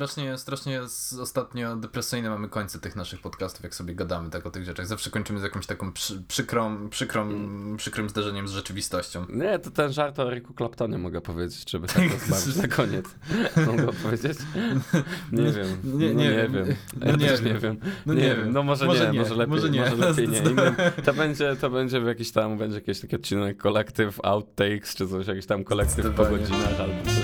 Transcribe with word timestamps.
Strasznie, 0.00 0.38
strasznie 0.38 0.80
ostatnio 1.20 1.76
depresyjne 1.76 2.30
mamy 2.30 2.48
końce 2.48 2.78
tych 2.78 2.96
naszych 2.96 3.20
podcastów, 3.20 3.62
jak 3.62 3.74
sobie 3.74 3.94
gadamy 3.94 4.30
tak 4.30 4.46
o 4.46 4.50
tych 4.50 4.64
rzeczach. 4.64 4.86
Zawsze 4.86 5.10
kończymy 5.10 5.40
z 5.40 5.42
jakimś 5.42 5.66
taką 5.66 5.92
przy, 5.92 6.22
przykrą, 6.28 6.88
przykrą, 6.88 7.22
mm. 7.22 7.76
przykrym 7.76 8.08
zderzeniem 8.08 8.48
z 8.48 8.52
rzeczywistością. 8.52 9.26
Nie, 9.28 9.58
to 9.58 9.70
ten 9.70 9.92
żart 9.92 10.18
o 10.18 10.30
Riku 10.30 10.54
Claptonie 10.54 10.98
mogę 10.98 11.20
powiedzieć, 11.20 11.70
żeby 11.70 11.86
tak 11.86 12.02
rozmawiać 12.12 12.56
na 12.56 12.68
koniec. 12.68 13.04
Mogę 13.66 13.92
powiedzieć? 13.92 14.38
Nie 15.32 15.52
wiem. 15.52 15.66
Nie, 15.84 16.14
nie, 16.14 16.14
no, 16.14 16.20
nie 16.22 16.48
wiem. 16.48 16.76
Ja 17.00 17.16
nie, 17.16 17.28
wiem. 17.28 17.44
nie 17.44 17.58
wiem. 17.58 17.76
No 18.06 18.14
nie, 18.14 18.36
wiem. 18.36 18.52
No 18.52 18.62
może, 18.62 18.86
może 18.86 19.06
nie, 19.06 19.12
nie, 19.12 19.18
może 19.18 19.34
lepiej, 19.34 19.54
może, 19.54 19.70
nie. 19.70 19.80
może 19.80 19.96
lepiej 19.96 20.28
nie. 20.28 20.40
To 21.04 21.14
będzie, 21.14 21.56
to 21.56 21.70
będzie 21.70 22.00
w 22.00 22.06
jakiś 22.06 22.32
tam, 22.32 22.58
będzie 22.58 22.74
jakiś 22.74 23.00
taki 23.00 23.16
odcinek 23.16 23.56
kolektyw 23.56 24.20
outtakes, 24.24 24.94
czy 24.94 25.08
coś, 25.08 25.26
jakiś 25.26 25.46
tam 25.46 25.64
kolektyw 25.64 26.14
po 26.14 26.24
godzinach 26.24 26.80
albo 26.80 27.19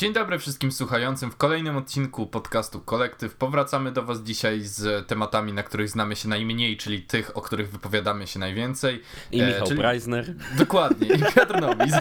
Dzień 0.00 0.12
dobry 0.12 0.38
wszystkim 0.38 0.72
słuchającym. 0.72 1.30
W 1.30 1.36
kolejnym 1.36 1.76
odcinku 1.76 2.26
podcastu 2.26 2.80
Kolektyw 2.80 3.34
powracamy 3.34 3.92
do 3.92 4.02
Was 4.02 4.20
dzisiaj 4.20 4.60
z 4.60 5.06
tematami, 5.06 5.52
na 5.52 5.62
których 5.62 5.88
znamy 5.88 6.16
się 6.16 6.28
najmniej, 6.28 6.76
czyli 6.76 7.02
tych, 7.02 7.36
o 7.36 7.40
których 7.40 7.70
wypowiadamy 7.70 8.26
się 8.26 8.38
najwięcej. 8.38 9.02
I 9.32 9.40
e, 9.40 9.46
Michał 9.46 9.66
czyli... 9.66 9.80
Preisner. 9.80 10.34
Dokładnie, 10.58 11.08
i 11.08 11.18
Piotr 11.34 11.60
Nowis. 11.60 11.94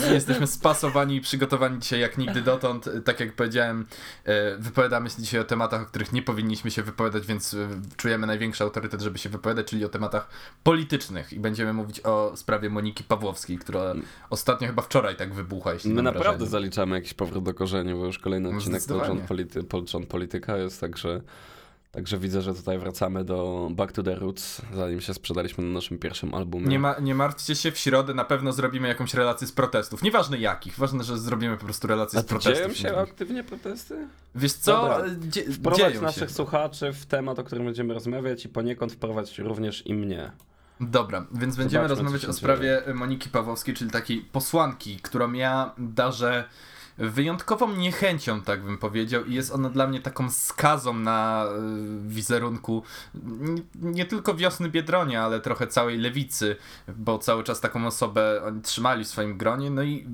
Jesteśmy 0.14 0.46
spasowani 0.46 1.16
i 1.16 1.20
przygotowani 1.20 1.78
dzisiaj 1.78 2.00
jak 2.00 2.18
nigdy 2.18 2.42
dotąd. 2.42 2.88
Tak 3.04 3.20
jak 3.20 3.32
powiedziałem, 3.32 3.86
e, 4.24 4.56
wypowiadamy 4.56 5.10
się 5.10 5.22
dzisiaj 5.22 5.40
o 5.40 5.44
tematach, 5.44 5.82
o 5.82 5.86
których 5.86 6.12
nie 6.12 6.22
powinniśmy 6.22 6.70
się 6.70 6.82
wypowiadać, 6.82 7.26
więc 7.26 7.54
e, 7.54 7.68
czujemy 7.96 8.26
największy 8.26 8.64
autorytet, 8.64 9.00
żeby 9.00 9.18
się 9.18 9.28
wypowiadać, 9.28 9.66
czyli 9.66 9.84
o 9.84 9.88
tematach 9.88 10.28
politycznych. 10.62 11.32
I 11.32 11.40
będziemy 11.40 11.72
mówić 11.72 12.00
o 12.04 12.32
sprawie 12.36 12.70
Moniki 12.70 13.04
Pawłowskiej, 13.04 13.58
która 13.58 13.80
mm. 13.80 14.04
ostatnio 14.30 14.68
chyba 14.68 14.82
wczoraj 14.82 15.16
tak 15.16 15.34
wybuchła, 15.34 15.72
jeśli 15.72 15.90
My 15.90 16.15
naprawdę 16.18 16.46
zaliczamy 16.46 16.96
jakiś 16.96 17.14
powrót 17.14 17.44
do 17.44 17.54
korzeni, 17.54 17.94
bo 17.94 18.06
już 18.06 18.18
kolejny 18.18 18.50
no, 18.50 18.56
odcinek 18.56 18.82
Polczon, 18.88 19.20
polity, 19.20 19.64
Polczon 19.64 20.06
Polityka 20.06 20.56
jest, 20.56 20.80
także, 20.80 21.20
także 21.92 22.18
widzę, 22.18 22.42
że 22.42 22.54
tutaj 22.54 22.78
wracamy 22.78 23.24
do 23.24 23.68
Back 23.72 23.92
to 23.92 24.02
the 24.02 24.14
Roots, 24.14 24.62
zanim 24.74 25.00
się 25.00 25.14
sprzedaliśmy 25.14 25.64
na 25.64 25.70
naszym 25.70 25.98
pierwszym 25.98 26.34
albumie. 26.34 26.66
Nie, 26.66 26.78
ma, 26.78 26.94
nie 27.00 27.14
martwcie 27.14 27.54
się, 27.56 27.72
w 27.72 27.78
środę 27.78 28.14
na 28.14 28.24
pewno 28.24 28.52
zrobimy 28.52 28.88
jakąś 28.88 29.14
relację 29.14 29.46
z 29.46 29.52
protestów. 29.52 30.02
Nieważne 30.02 30.38
jakich, 30.38 30.78
ważne, 30.78 31.04
że 31.04 31.18
zrobimy 31.18 31.56
po 31.56 31.64
prostu 31.64 31.86
relację 31.86 32.18
A 32.18 32.22
z 32.22 32.24
protestów. 32.24 32.56
dzieją 32.56 32.74
się 32.74 32.96
aktywnie 32.96 33.44
protesty? 33.44 34.08
Wiesz 34.34 34.52
co? 34.52 34.98
Dzie 35.28 35.52
wprowadź 35.52 36.00
naszych 36.00 36.28
się. 36.28 36.34
słuchaczy 36.34 36.92
w 36.92 37.06
temat, 37.06 37.38
o 37.38 37.44
którym 37.44 37.64
będziemy 37.64 37.94
rozmawiać 37.94 38.44
i 38.44 38.48
poniekąd 38.48 38.92
wprowadź 38.92 39.38
również 39.38 39.86
i 39.86 39.94
mnie. 39.94 40.32
Dobra, 40.80 41.26
więc 41.32 41.56
będziemy 41.56 41.88
Zobaczmy, 41.88 42.04
rozmawiać 42.04 42.24
o 42.24 42.32
sprawie 42.32 42.82
Moniki 42.94 43.30
Pawłowskiej, 43.30 43.74
czyli 43.74 43.90
takiej 43.90 44.20
posłanki, 44.20 44.98
którą 45.02 45.32
ja 45.32 45.72
darzę 45.78 46.44
wyjątkową 46.98 47.76
niechęcią, 47.76 48.40
tak 48.40 48.62
bym 48.62 48.78
powiedział, 48.78 49.24
i 49.24 49.34
jest 49.34 49.52
ona 49.52 49.70
dla 49.70 49.86
mnie 49.86 50.00
taką 50.00 50.30
skazą 50.30 50.94
na 50.94 51.46
y, 51.46 52.08
wizerunku 52.08 52.82
nie 53.74 54.04
tylko 54.04 54.34
wiosny 54.34 54.68
Biedronia, 54.68 55.24
ale 55.24 55.40
trochę 55.40 55.66
całej 55.66 55.98
lewicy, 55.98 56.56
bo 56.88 57.18
cały 57.18 57.44
czas 57.44 57.60
taką 57.60 57.86
osobę 57.86 58.42
oni 58.44 58.62
trzymali 58.62 59.04
w 59.04 59.08
swoim 59.08 59.38
gronie. 59.38 59.70
No 59.70 59.82
i 59.82 60.06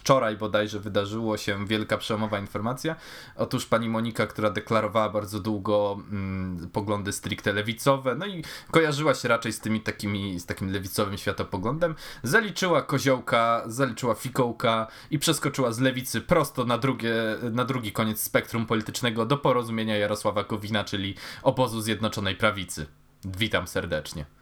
wczoraj 0.00 0.36
bodajże 0.36 0.80
wydarzyło 0.80 1.36
się 1.36 1.66
wielka 1.66 1.98
przełomowa 1.98 2.38
informacja. 2.38 2.96
Otóż 3.36 3.66
pani 3.66 3.88
Monika, 3.88 4.26
która 4.26 4.50
deklarowała 4.50 5.08
bardzo 5.08 5.40
długo 5.40 5.98
mm, 6.10 6.70
poglądy 6.72 7.12
stricte 7.12 7.52
lewicowe, 7.52 8.14
no 8.14 8.26
i 8.26 8.44
kojarzyła 8.70 9.14
się 9.14 9.28
raczej 9.28 9.52
z 9.52 9.60
tymi 9.60 9.80
takimi, 9.80 10.40
z 10.40 10.46
takim 10.46 10.72
lewicowym 10.72 11.18
światopoglądem, 11.18 11.94
zaliczyła 12.22 12.82
koziołka, 12.82 13.62
zaliczyła 13.66 14.14
fikołka 14.14 14.86
i 15.10 15.18
przeskoczyła 15.18 15.72
z 15.72 15.80
lewicy 15.80 16.19
prosto 16.20 16.64
na, 16.64 16.78
drugie, 16.78 17.14
na 17.52 17.64
drugi 17.64 17.92
koniec 17.92 18.22
spektrum 18.22 18.66
politycznego 18.66 19.26
do 19.26 19.36
porozumienia 19.36 19.96
Jarosława 19.96 20.44
Kowina, 20.44 20.84
czyli 20.84 21.14
obozu 21.42 21.80
Zjednoczonej 21.80 22.36
Prawicy. 22.36 22.86
Witam 23.24 23.66
serdecznie. 23.66 24.39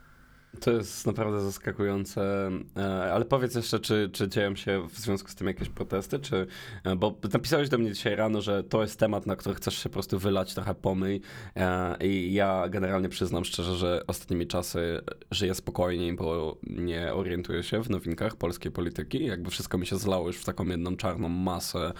To 0.59 0.71
jest 0.71 1.07
naprawdę 1.07 1.41
zaskakujące, 1.41 2.51
e, 2.77 3.13
ale 3.13 3.25
powiedz 3.25 3.55
jeszcze, 3.55 3.79
czy, 3.79 4.09
czy 4.13 4.27
dzieją 4.27 4.55
się 4.55 4.87
w 4.89 4.97
związku 4.97 5.29
z 5.29 5.35
tym 5.35 5.47
jakieś 5.47 5.69
protesty, 5.69 6.19
czy, 6.19 6.47
e, 6.83 6.95
bo 6.95 7.15
napisałeś 7.33 7.69
do 7.69 7.77
mnie 7.77 7.93
dzisiaj 7.93 8.15
rano, 8.15 8.41
że 8.41 8.63
to 8.63 8.81
jest 8.81 8.99
temat, 8.99 9.25
na 9.25 9.35
który 9.35 9.55
chcesz 9.55 9.77
się 9.77 9.89
po 9.89 9.93
prostu 9.93 10.19
wylać 10.19 10.53
trochę 10.53 10.75
pomyj 10.75 11.21
e, 11.55 11.97
i 12.07 12.33
ja 12.33 12.69
generalnie 12.69 13.09
przyznam 13.09 13.45
szczerze, 13.45 13.75
że 13.75 14.03
ostatnimi 14.07 14.47
czasy 14.47 15.01
żyję 15.31 15.55
spokojniej, 15.55 16.13
bo 16.13 16.57
nie 16.63 17.13
orientuję 17.13 17.63
się 17.63 17.83
w 17.83 17.89
nowinkach 17.89 18.35
polskiej 18.35 18.71
polityki, 18.71 19.25
jakby 19.25 19.49
wszystko 19.49 19.77
mi 19.77 19.87
się 19.87 19.97
zlało 19.97 20.27
już 20.27 20.37
w 20.37 20.45
taką 20.45 20.65
jedną 20.65 20.97
czarną 20.97 21.29
masę 21.29 21.93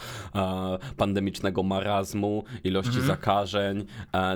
pandemicznego 0.98 1.64
marazmu, 1.64 2.44
ilości 2.64 3.00
mhm. 3.00 3.08
zakażeń, 3.08 3.86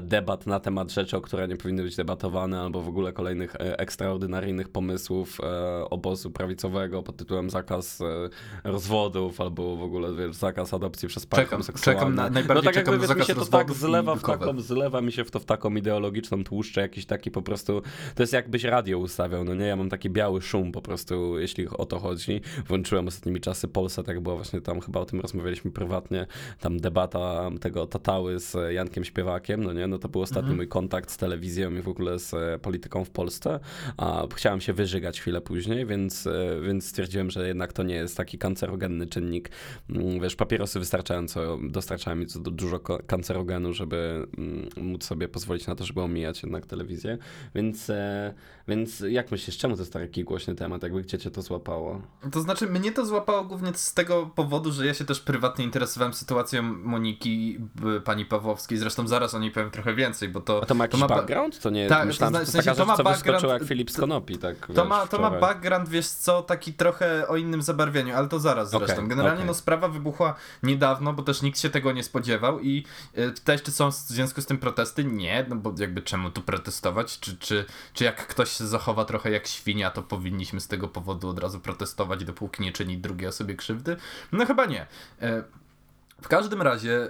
debat 0.01 0.47
na 0.47 0.59
temat 0.59 0.91
rzeczy, 0.91 1.17
o 1.17 1.21
które 1.21 1.47
nie 1.47 1.57
powinny 1.57 1.83
być 1.83 1.95
debatowane, 1.95 2.61
albo 2.61 2.81
w 2.81 2.87
ogóle 2.87 3.13
kolejnych 3.13 3.55
ekstra 3.59 4.02
ekstraordynaryjnych 4.03 4.69
pomysłów 4.69 5.37
e, 5.43 5.89
obozu 5.89 6.31
prawicowego 6.31 7.03
pod 7.03 7.17
tytułem 7.17 7.49
zakaz 7.49 8.01
e, 8.01 8.29
rozwodów 8.63 9.41
albo 9.41 9.75
w 9.77 9.81
ogóle 9.81 10.13
wiesz, 10.13 10.35
zakaz 10.35 10.73
adopcji 10.73 11.07
przez 11.07 11.25
pary 11.25 11.43
czekam, 11.43 11.61
Czekam 11.81 12.15
na, 12.15 12.29
najbardziej 12.29 12.55
no 12.55 12.71
tak 12.71 12.75
jakby 12.75 13.07
wiesz, 13.07 13.17
mi 13.17 13.25
się 13.25 13.35
to 13.35 13.45
tak 13.45 13.71
zlewa 13.73 14.15
w 14.15 14.21
taką, 14.21 14.61
zlewa 14.61 15.01
mi 15.01 15.11
się 15.11 15.23
w 15.23 15.31
to 15.31 15.39
w 15.39 15.45
taką 15.45 15.75
ideologiczną 15.75 16.43
tłuszczę, 16.43 16.81
jakiś 16.81 17.05
taki 17.05 17.31
po 17.31 17.41
prostu, 17.41 17.81
to 18.15 18.23
jest 18.23 18.33
jakbyś 18.33 18.63
radio 18.63 18.97
ustawiał, 18.97 19.43
no 19.43 19.55
nie, 19.55 19.65
ja 19.65 19.75
mam 19.75 19.89
taki 19.89 20.09
biały 20.09 20.41
szum 20.41 20.71
po 20.71 20.81
prostu, 20.81 21.39
jeśli 21.39 21.67
o 21.67 21.85
to 21.85 21.99
chodzi. 21.99 22.41
Włączyłem 22.67 23.07
ostatnimi 23.07 23.39
czasy 23.41 23.67
Polsat, 23.67 24.05
tak 24.05 24.19
było 24.19 24.35
właśnie 24.35 24.61
tam, 24.61 24.81
chyba 24.81 24.99
o 24.99 25.05
tym 25.05 25.19
rozmawialiśmy 25.19 25.71
prywatnie, 25.71 26.27
tam 26.59 26.79
debata 26.79 27.51
tego 27.61 27.87
Tatały 27.87 28.39
z 28.39 28.73
Jankiem 28.73 29.03
Śpiewakiem, 29.03 29.63
no 29.63 29.73
nie, 29.73 29.87
no 29.87 29.99
to 29.99 30.09
był 30.09 30.21
ostatni 30.21 30.39
mhm. 30.39 30.57
mój 30.57 30.67
kontakt 30.67 31.11
z 31.11 31.17
telewizją 31.17 31.71
i 31.71 31.81
w 31.81 31.87
ogóle 31.87 32.19
z 32.19 32.61
polityką 32.61 33.05
w 33.05 33.09
Polsce, 33.09 33.59
a 33.97 34.23
chciałem 34.35 34.61
się 34.61 34.73
wyżygać 34.73 35.21
chwilę 35.21 35.41
później, 35.41 35.85
więc, 35.85 36.27
e, 36.27 36.59
więc 36.61 36.85
stwierdziłem, 36.85 37.31
że 37.31 37.47
jednak 37.47 37.73
to 37.73 37.83
nie 37.83 37.95
jest 37.95 38.17
taki 38.17 38.37
kancerogenny 38.37 39.07
czynnik. 39.07 39.49
Mm, 39.89 40.19
wiesz, 40.19 40.35
papierosy 40.35 40.79
wystarczająco 40.79 41.59
dostarczają 41.63 42.15
mi 42.15 42.25
dużo 42.35 42.79
kancerogenu, 43.07 43.73
żeby 43.73 44.27
mm, 44.37 44.69
móc 44.77 45.03
sobie 45.03 45.27
pozwolić 45.27 45.67
na 45.67 45.75
to, 45.75 45.85
żeby 45.85 46.01
omijać 46.01 46.43
jednak 46.43 46.65
telewizję, 46.65 47.17
więc, 47.55 47.89
e, 47.89 48.33
więc 48.67 49.03
jak 49.09 49.31
myślisz, 49.31 49.57
czemu 49.57 49.75
to 49.75 49.81
jest 49.81 49.93
taki 49.93 50.23
głośny 50.23 50.55
temat, 50.55 50.83
jakby 50.83 51.01
gdzie 51.01 51.17
cię 51.17 51.31
to 51.31 51.41
złapało? 51.41 52.01
To 52.31 52.41
znaczy, 52.41 52.67
mnie 52.67 52.91
to 52.91 53.05
złapało 53.05 53.43
głównie 53.43 53.73
z 53.73 53.93
tego 53.93 54.31
powodu, 54.35 54.71
że 54.71 54.85
ja 54.85 54.93
się 54.93 55.05
też 55.05 55.19
prywatnie 55.19 55.65
interesowałem 55.65 56.13
sytuacją 56.13 56.63
Moniki, 56.63 57.59
pani 58.03 58.25
Pawłowskiej, 58.25 58.77
zresztą 58.77 59.07
zaraz 59.07 59.33
o 59.33 59.39
niej 59.39 59.51
powiem 59.51 59.71
trochę 59.71 59.95
więcej, 59.95 60.29
bo 60.29 60.41
to... 60.41 60.63
A 60.63 60.65
to 60.65 60.75
ma 60.75 60.83
jakiś 60.83 60.99
to 60.99 61.07
ma 61.07 61.15
background? 61.15 61.59
To 61.59 61.69
nie, 61.69 61.87
tak, 61.87 62.07
myślałem, 62.07 62.33
to, 62.33 62.45
znaczy, 62.45 62.67
to 62.67 62.75
taka 62.75 62.75
to 62.75 63.03
ma 63.03 63.11
background, 63.11 63.43
jak 63.43 63.63
Filip 63.63 63.82
z 63.91 63.97
Konopi, 63.97 64.37
tak? 64.37 64.67
To, 64.67 64.73
wiesz, 64.73 64.85
ma, 64.85 65.07
to 65.07 65.19
ma 65.19 65.31
background, 65.31 65.89
wiesz 65.89 66.07
co, 66.07 66.41
taki 66.41 66.73
trochę 66.73 67.27
o 67.27 67.37
innym 67.37 67.61
zabarwieniu, 67.61 68.15
ale 68.15 68.27
to 68.27 68.39
zaraz 68.39 68.69
zresztą. 68.69 68.93
Okay, 68.93 69.07
Generalnie 69.07 69.37
okay. 69.37 69.47
no 69.47 69.53
sprawa 69.53 69.87
wybuchła 69.87 70.35
niedawno, 70.63 71.13
bo 71.13 71.23
też 71.23 71.41
nikt 71.41 71.59
się 71.59 71.69
tego 71.69 71.91
nie 71.91 72.03
spodziewał 72.03 72.59
i 72.59 72.85
y, 73.17 73.31
pytałeś, 73.31 73.61
czy 73.61 73.71
są 73.71 73.91
w 73.91 73.95
związku 73.95 74.41
z 74.41 74.45
tym 74.45 74.57
protesty? 74.57 75.03
Nie, 75.03 75.45
no 75.49 75.55
bo 75.55 75.73
jakby 75.77 76.01
czemu 76.01 76.31
tu 76.31 76.41
protestować? 76.41 77.19
Czy, 77.19 77.37
czy, 77.37 77.65
czy 77.93 78.03
jak 78.03 78.27
ktoś 78.27 78.51
się 78.51 78.67
zachowa 78.67 79.05
trochę 79.05 79.31
jak 79.31 79.47
świnia, 79.47 79.91
to 79.91 80.03
powinniśmy 80.03 80.59
z 80.59 80.67
tego 80.67 80.87
powodu 80.87 81.29
od 81.29 81.39
razu 81.39 81.59
protestować, 81.59 82.25
dopóki 82.25 82.63
nie 82.63 82.71
czyni 82.71 82.97
drugiej 82.97 83.27
osobie 83.27 83.55
krzywdy? 83.55 83.97
No 84.31 84.45
chyba 84.45 84.65
nie. 84.65 84.87
Y, 85.23 85.43
w 86.23 86.27
każdym 86.27 86.61
razie 86.61 87.09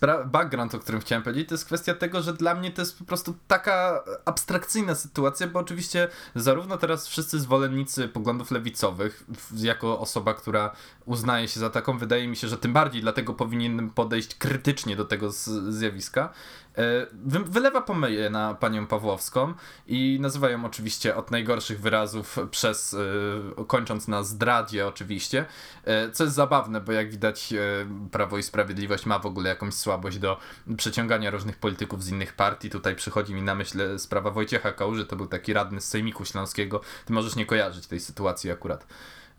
yy, 0.00 0.24
background, 0.26 0.74
o 0.74 0.78
którym 0.78 1.00
chciałem 1.00 1.22
powiedzieć, 1.22 1.48
to 1.48 1.54
jest 1.54 1.64
kwestia 1.64 1.94
tego, 1.94 2.22
że 2.22 2.32
dla 2.32 2.54
mnie 2.54 2.70
to 2.70 2.82
jest 2.82 2.98
po 2.98 3.04
prostu 3.04 3.34
taka 3.48 4.04
abstrakcyjna 4.24 4.94
sytuacja, 4.94 5.46
bo 5.46 5.60
oczywiście 5.60 6.08
zarówno 6.34 6.76
teraz 6.76 7.08
wszyscy 7.08 7.40
zwolennicy 7.40 8.08
poglądów 8.08 8.50
lewicowych, 8.50 9.24
jako 9.56 10.00
osoba, 10.00 10.34
która 10.34 10.72
uznaje 11.04 11.48
się 11.48 11.60
za 11.60 11.70
taką, 11.70 11.98
wydaje 11.98 12.28
mi 12.28 12.36
się, 12.36 12.48
że 12.48 12.58
tym 12.58 12.72
bardziej 12.72 13.02
dlatego 13.02 13.34
powinienem 13.34 13.90
podejść 13.90 14.34
krytycznie 14.34 14.96
do 14.96 15.04
tego 15.04 15.30
zjawiska, 15.68 16.32
E, 16.78 17.06
wylewa 17.44 17.80
pomyje 17.80 18.30
na 18.30 18.54
panią 18.54 18.86
Pawłowską 18.86 19.54
i 19.86 20.18
nazywa 20.20 20.50
ją 20.50 20.64
oczywiście 20.64 21.16
od 21.16 21.30
najgorszych 21.30 21.80
wyrazów 21.80 22.38
przez, 22.50 22.94
e, 23.58 23.64
kończąc 23.64 24.08
na 24.08 24.22
zdradzie 24.22 24.86
oczywiście, 24.86 25.44
co 26.12 26.24
jest 26.24 26.36
zabawne, 26.36 26.80
bo 26.80 26.92
jak 26.92 27.10
widać 27.10 27.54
Prawo 28.10 28.38
i 28.38 28.42
Sprawiedliwość 28.42 29.06
ma 29.06 29.18
w 29.18 29.26
ogóle 29.26 29.48
jakąś 29.48 29.74
słabość 29.74 30.18
do 30.18 30.38
przeciągania 30.76 31.30
różnych 31.30 31.56
polityków 31.58 32.04
z 32.04 32.08
innych 32.08 32.32
partii. 32.32 32.70
Tutaj 32.70 32.96
przychodzi 32.96 33.34
mi 33.34 33.42
na 33.42 33.54
myśl 33.54 33.98
sprawa 33.98 34.30
Wojciecha 34.30 34.72
Kałuży, 34.72 35.06
to 35.06 35.16
był 35.16 35.26
taki 35.26 35.52
radny 35.52 35.80
z 35.80 35.88
Sejmiku 35.88 36.24
Śląskiego. 36.24 36.80
Ty 37.04 37.12
możesz 37.12 37.36
nie 37.36 37.46
kojarzyć 37.46 37.86
tej 37.86 38.00
sytuacji 38.00 38.50
akurat. 38.50 38.86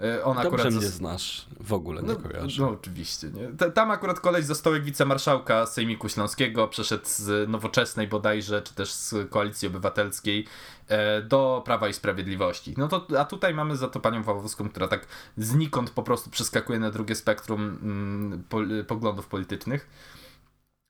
E, 0.04 0.24
on 0.24 0.36
Dobrze 0.36 0.48
akurat 0.48 0.74
mnie 0.74 0.88
znasz, 0.88 1.46
w 1.60 1.74
ogóle 1.74 2.02
nie 2.02 2.08
no, 2.08 2.16
kojarzę. 2.16 2.62
No 2.62 2.70
oczywiście, 2.70 3.28
nie? 3.30 3.72
Tam 3.72 3.92
akurat 3.92 4.20
koleś 4.20 4.46
za 4.46 4.56
stołek 4.56 4.84
wicemarszałka 4.84 5.66
Sejmiku 5.66 6.10
Śląskiego 6.10 6.68
przeszedł 6.68 7.06
z 7.06 7.50
Nowoczesnej 7.50 8.08
bodajże, 8.08 8.62
czy 8.62 8.74
też 8.74 8.94
z 8.94 9.30
Koalicji 9.30 9.68
Obywatelskiej 9.68 10.48
e, 10.88 11.22
do 11.22 11.62
Prawa 11.66 11.88
i 11.88 11.94
Sprawiedliwości. 11.94 12.74
No 12.78 12.88
to, 12.88 13.08
a 13.20 13.26
tutaj 13.26 13.54
mamy 13.54 13.78
za 13.78 13.88
to 13.88 14.00
panią 14.00 14.24
Wawowską, 14.24 14.70
która 14.70 14.88
tak 14.88 15.08
znikąd 15.38 15.90
po 15.90 16.04
prostu 16.04 16.30
przeskakuje 16.30 16.80
na 16.80 16.92
drugie 16.92 17.16
spektrum 17.16 17.62
mm, 17.62 18.44
po, 18.50 18.58
poglądów 18.88 19.28
politycznych. 19.28 19.90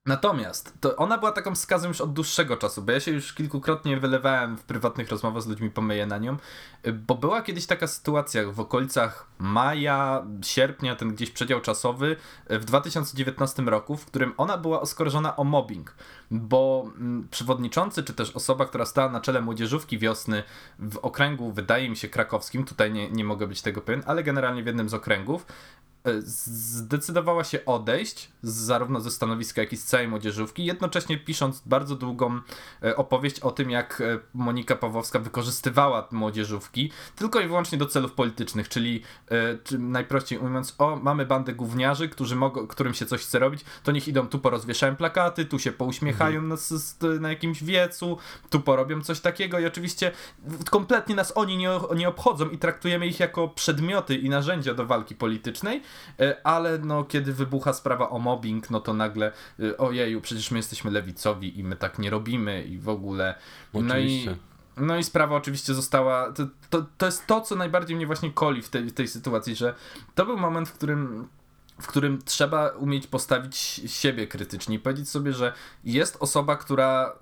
Natomiast 0.05 0.73
to 0.81 0.95
ona 0.95 1.17
była 1.17 1.31
taką 1.31 1.55
skazą 1.55 1.87
już 1.87 2.01
od 2.01 2.13
dłuższego 2.13 2.57
czasu, 2.57 2.81
bo 2.81 2.91
ja 2.91 2.99
się 2.99 3.11
już 3.11 3.33
kilkukrotnie 3.33 3.99
wylewałem 3.99 4.57
w 4.57 4.63
prywatnych 4.63 5.09
rozmowach 5.09 5.43
z 5.43 5.47
ludźmi, 5.47 5.69
pomyję 5.69 6.05
na 6.05 6.17
nią, 6.17 6.37
bo 6.93 7.15
była 7.15 7.41
kiedyś 7.41 7.65
taka 7.65 7.87
sytuacja 7.87 8.51
w 8.51 8.59
okolicach 8.59 9.27
maja, 9.39 10.25
sierpnia, 10.41 10.95
ten 10.95 11.15
gdzieś 11.15 11.31
przedział 11.31 11.61
czasowy 11.61 12.15
w 12.49 12.65
2019 12.65 13.63
roku, 13.63 13.97
w 13.97 14.05
którym 14.05 14.33
ona 14.37 14.57
była 14.57 14.81
oskarżona 14.81 15.35
o 15.35 15.43
mobbing, 15.43 15.95
bo 16.31 16.85
mm, 16.97 17.27
przewodniczący, 17.31 18.03
czy 18.03 18.13
też 18.13 18.31
osoba, 18.31 18.65
która 18.65 18.85
stała 18.85 19.09
na 19.09 19.21
czele 19.21 19.41
młodzieżówki 19.41 19.97
wiosny 19.97 20.43
w 20.79 20.97
okręgu, 20.97 21.51
wydaje 21.51 21.89
mi 21.89 21.97
się, 21.97 22.09
krakowskim, 22.09 22.63
tutaj 22.63 22.91
nie, 22.91 23.11
nie 23.11 23.23
mogę 23.23 23.47
być 23.47 23.61
tego 23.61 23.81
pewien, 23.81 24.03
ale 24.05 24.23
generalnie 24.23 24.63
w 24.63 24.67
jednym 24.67 24.89
z 24.89 24.93
okręgów, 24.93 25.45
zdecydowała 26.19 27.43
się 27.43 27.65
odejść 27.65 28.29
zarówno 28.43 29.01
ze 29.01 29.11
stanowiska, 29.11 29.61
jak 29.61 29.73
i 29.73 29.77
z 29.77 29.85
całej 29.85 30.07
młodzieżówki, 30.07 30.65
jednocześnie 30.65 31.17
pisząc 31.17 31.61
bardzo 31.65 31.95
długą 31.95 32.39
e, 32.83 32.95
opowieść 32.95 33.39
o 33.39 33.51
tym, 33.51 33.71
jak 33.71 34.01
e, 34.01 34.19
Monika 34.33 34.75
Pawłowska 34.75 35.19
wykorzystywała 35.19 36.07
młodzieżówki 36.11 36.91
tylko 37.15 37.39
i 37.39 37.47
wyłącznie 37.47 37.77
do 37.77 37.85
celów 37.85 38.11
politycznych, 38.11 38.69
czyli 38.69 39.03
czy 39.63 39.79
najprościej 39.79 40.39
mówiąc, 40.39 40.75
o, 40.77 40.95
mamy 40.95 41.25
bandę 41.25 41.53
gówniarzy, 41.53 42.09
którzy 42.09 42.35
mogą, 42.35 42.67
którym 42.67 42.93
się 42.93 43.05
coś 43.05 43.21
chce 43.21 43.39
robić, 43.39 43.65
to 43.83 43.91
niech 43.91 44.07
idą, 44.07 44.27
tu 44.27 44.39
porozwieszają 44.39 44.95
plakaty, 44.95 45.45
tu 45.45 45.59
się 45.59 45.71
pouśmiechają 45.71 46.39
mhm. 46.39 46.59
na, 47.01 47.19
na 47.19 47.29
jakimś 47.29 47.63
wiecu, 47.63 48.17
tu 48.49 48.59
porobią 48.59 49.01
coś 49.01 49.19
takiego 49.19 49.59
i 49.59 49.65
oczywiście 49.65 50.11
kompletnie 50.69 51.15
nas 51.15 51.37
oni 51.37 51.57
nie, 51.57 51.69
nie 51.95 52.09
obchodzą 52.09 52.49
i 52.49 52.57
traktujemy 52.57 53.07
ich 53.07 53.19
jako 53.19 53.47
przedmioty 53.47 54.15
i 54.15 54.29
narzędzia 54.29 54.73
do 54.73 54.85
walki 54.85 55.15
politycznej, 55.15 55.81
E, 55.81 55.88
ale 56.43 56.77
no, 56.77 57.03
kiedy 57.03 57.33
wybucha 57.33 57.73
sprawa 57.73 58.09
o 58.09 58.19
mobbing, 58.19 58.69
no 58.69 58.79
to 58.79 58.93
nagle 58.93 59.31
e, 59.59 59.77
ojeju, 59.77 60.21
przecież 60.21 60.51
my 60.51 60.57
jesteśmy 60.57 60.91
lewicowi 60.91 61.59
i 61.59 61.63
my 61.63 61.75
tak 61.75 61.99
nie 61.99 62.09
robimy 62.09 62.63
i 62.63 62.77
w 62.77 62.89
ogóle. 62.89 63.35
No 63.73 63.97
i, 63.97 64.29
no 64.77 64.97
i 64.97 65.03
sprawa 65.03 65.35
oczywiście 65.35 65.73
została. 65.73 66.31
To, 66.31 66.47
to, 66.69 66.85
to 66.97 67.05
jest 67.05 67.27
to, 67.27 67.41
co 67.41 67.55
najbardziej 67.55 67.95
mnie 67.95 68.07
właśnie 68.07 68.31
koli 68.31 68.61
w 68.61 68.69
tej, 68.69 68.83
w 68.83 68.93
tej 68.93 69.07
sytuacji, 69.07 69.55
że 69.55 69.75
to 70.15 70.25
był 70.25 70.37
moment, 70.37 70.69
w 70.69 70.73
którym 70.73 71.27
w 71.81 71.87
którym 71.87 72.21
trzeba 72.25 72.69
umieć 72.69 73.07
postawić 73.07 73.55
siebie 73.85 74.27
krytycznie 74.27 74.75
i 74.75 74.79
powiedzieć 74.79 75.09
sobie, 75.09 75.33
że 75.33 75.53
jest 75.83 76.17
osoba, 76.19 76.55
która 76.55 77.13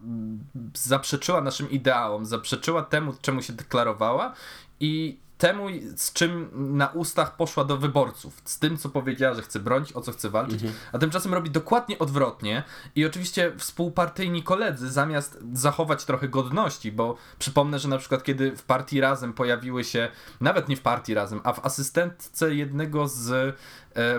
zaprzeczyła 0.73 1.41
naszym 1.41 1.69
ideałom, 1.69 2.25
zaprzeczyła 2.25 2.83
temu, 2.83 3.13
czemu 3.21 3.41
się 3.41 3.53
deklarowała 3.53 4.33
i 4.79 5.19
temu, 5.37 5.67
z 5.95 6.13
czym 6.13 6.49
na 6.77 6.87
ustach 6.87 7.35
poszła 7.35 7.63
do 7.63 7.77
wyborców, 7.77 8.41
z 8.45 8.59
tym, 8.59 8.77
co 8.77 8.89
powiedziała, 8.89 9.33
że 9.35 9.41
chce 9.41 9.59
bronić, 9.59 9.93
o 9.93 10.01
co 10.01 10.11
chce 10.11 10.29
walczyć, 10.29 10.63
mhm. 10.63 10.73
a 10.93 10.97
tymczasem 10.97 11.33
robi 11.33 11.49
dokładnie 11.49 11.99
odwrotnie. 11.99 12.63
I 12.95 13.05
oczywiście 13.05 13.51
współpartyjni 13.57 14.43
koledzy, 14.43 14.91
zamiast 14.91 15.37
zachować 15.53 16.05
trochę 16.05 16.27
godności, 16.27 16.91
bo 16.91 17.15
przypomnę, 17.39 17.79
że 17.79 17.87
na 17.87 17.97
przykład 17.97 18.23
kiedy 18.23 18.55
w 18.55 18.63
partii 18.63 19.01
Razem 19.01 19.33
pojawiły 19.33 19.83
się, 19.83 20.09
nawet 20.41 20.69
nie 20.69 20.75
w 20.75 20.81
partii 20.81 21.13
Razem, 21.13 21.41
a 21.43 21.53
w 21.53 21.65
asystentce 21.65 22.55
jednego 22.55 23.07
z 23.07 23.55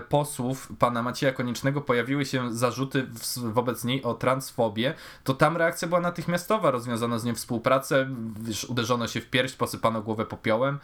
posłów, 0.09 0.69
pana 0.79 1.03
Macieja 1.03 1.33
Koniecznego, 1.33 1.81
pojawiły 1.81 2.25
się 2.25 2.55
zarzuty 2.55 3.03
w, 3.03 3.39
wobec 3.39 3.85
niej 3.85 4.03
o 4.03 4.15
transfobię, 4.15 4.95
to 5.25 5.35
tam 5.35 5.57
reakcja 5.57 5.89
była 5.89 6.01
natychmiastowa, 6.01 6.71
rozwiązano 6.71 7.19
z 7.19 7.25
nią 7.25 7.35
współpracę, 7.35 8.09
wiesz, 8.41 8.65
uderzono 8.65 9.09
się 9.09 9.21
w 9.21 9.31
pierś, 9.31 9.53
posypano 9.53 10.03
głowę 10.03 10.27
popiołem, 10.27 10.79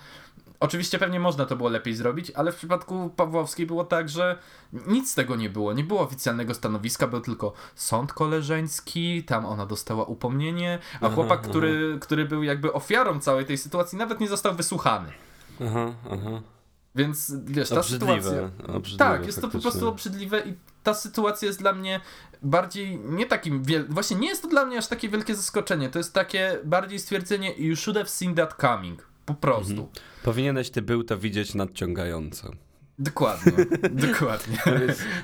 Oczywiście 0.61 0.99
pewnie 0.99 1.21
można 1.21 1.47
to 1.47 1.57
było 1.57 1.69
lepiej 1.69 1.95
zrobić, 1.95 2.31
ale 2.31 2.53
w 2.53 2.57
przypadku 2.57 3.11
Pawłowskiej 3.17 3.67
było 3.67 3.85
tak, 3.85 4.09
że 4.09 4.39
nic 4.87 5.11
z 5.11 5.15
tego 5.15 5.37
nie 5.37 5.51
było. 5.51 5.73
Nie 5.73 5.85
było 5.85 6.01
oficjalnego 6.01 6.55
stanowiska, 6.55 7.07
był 7.07 7.21
tylko 7.21 7.53
sąd 7.75 8.13
koleżeński, 8.13 9.25
tam 9.25 9.47
ona 9.47 9.67
dostała 9.67 10.05
upomnienie, 10.05 10.79
a 11.01 11.09
chłopak, 11.09 11.39
aha, 11.43 11.49
który, 11.49 11.91
aha. 11.91 11.99
który 12.03 12.25
był 12.25 12.43
jakby 12.43 12.73
ofiarą 12.73 13.21
całej 13.21 13.45
tej 13.45 13.59
sytuacji, 13.59 13.99
nawet 13.99 14.21
nie 14.21 14.29
został 14.29 14.55
wysłuchany. 14.55 15.13
Aha, 15.61 15.93
aha. 16.11 16.54
Więc 16.95 17.33
wiesz, 17.45 17.69
ta 17.69 17.81
obrzydliwe, 17.81 18.23
sytuacja. 18.23 18.51
Obrzydliwe, 18.75 19.05
tak, 19.05 19.27
jest 19.27 19.41
faktycznie. 19.41 19.43
to 19.43 19.49
po 19.59 19.63
prostu 19.63 19.89
obrzydliwe 19.89 20.41
i 20.41 20.55
ta 20.83 20.95
sytuacja 20.95 21.47
jest 21.47 21.59
dla 21.59 21.73
mnie 21.73 22.01
bardziej 22.43 22.99
nie 22.99 23.27
takim 23.27 23.65
wiel... 23.65 23.87
właśnie 23.89 24.17
nie 24.17 24.29
jest 24.29 24.43
to 24.43 24.49
dla 24.49 24.67
mnie 24.67 24.79
aż 24.79 24.87
takie 24.87 25.09
wielkie 25.09 25.35
zaskoczenie. 25.35 25.89
To 25.89 25.99
jest 25.99 26.13
takie 26.13 26.59
bardziej 26.65 26.99
stwierdzenie 26.99 27.53
you 27.57 27.77
should 27.77 27.97
have 27.97 28.09
seen 28.09 28.35
that 28.35 28.55
coming. 28.61 29.07
Po 29.27 29.35
prostu. 29.35 29.73
Mhm. 29.73 29.89
Powinieneś 30.23 30.71
ty 30.71 30.83
był 30.83 31.05
to 31.05 31.19
widzieć 31.19 31.55
nadciągająco. 31.55 32.51
Dokładnie, 32.99 33.53
dokładnie. 34.09 34.59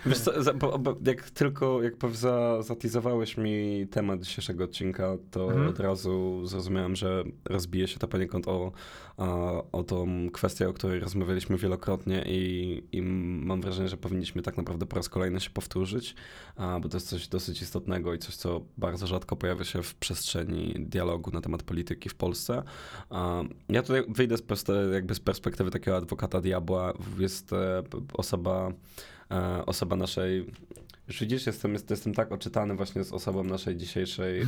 Wiesz 0.07 0.19
co, 0.19 0.55
bo, 0.55 0.79
bo 0.79 0.97
jak 1.07 1.31
tylko 1.31 1.83
jak 1.83 1.95
za, 2.13 2.63
zatizowałeś 2.63 3.37
mi 3.37 3.87
temat 3.91 4.23
dzisiejszego 4.23 4.65
odcinka, 4.65 5.17
to 5.31 5.45
mhm. 5.45 5.69
od 5.69 5.81
razu 5.81 6.47
zrozumiałem, 6.47 6.97
że 6.97 7.25
rozbije 7.45 7.89
się 7.89 7.99
to 7.99 8.09
poniekąd 8.09 8.49
o, 8.49 8.73
o 9.73 9.83
tą 9.83 10.29
kwestię, 10.33 10.69
o 10.69 10.73
której 10.73 11.01
rozmawialiśmy 11.01 11.57
wielokrotnie 11.57 12.25
i, 12.27 12.83
i 12.93 13.03
mam 13.03 13.61
wrażenie, 13.61 13.89
że 13.89 13.97
powinniśmy 13.97 14.43
tak 14.43 14.57
naprawdę 14.57 14.87
po 14.87 14.97
raz 14.97 15.09
kolejny 15.09 15.41
się 15.41 15.51
powtórzyć, 15.51 16.15
bo 16.81 16.89
to 16.89 16.97
jest 16.97 17.09
coś 17.09 17.29
dosyć 17.29 17.63
istotnego 17.63 18.15
i 18.15 18.19
coś, 18.19 18.37
co 18.37 18.61
bardzo 18.79 19.07
rzadko 19.07 19.37
pojawia 19.37 19.65
się 19.65 19.83
w 19.83 19.95
przestrzeni 19.95 20.75
dialogu 20.79 21.31
na 21.31 21.41
temat 21.41 21.63
polityki 21.63 22.09
w 22.09 22.15
Polsce. 22.15 22.63
Ja 23.69 23.83
tutaj 23.83 24.03
wyjdę 24.09 24.37
z, 24.37 24.45
jakby 24.93 25.15
z 25.15 25.21
perspektywy 25.21 25.71
takiego 25.71 25.97
adwokata 25.97 26.41
diabła. 26.41 26.93
Jest 27.19 27.53
osoba, 28.13 28.73
e, 29.31 29.67
osoba 29.67 29.97
naszej 29.97 30.47
już 31.11 31.21
widzisz, 31.21 31.47
jestem, 31.47 31.77
jestem 31.91 32.15
tak 32.15 32.33
oczytany 32.33 32.75
właśnie 32.75 33.05
z 33.05 33.13
osobą 33.13 33.45
naszej 33.45 33.77
dzisiejszej 33.77 34.41
e, 34.41 34.47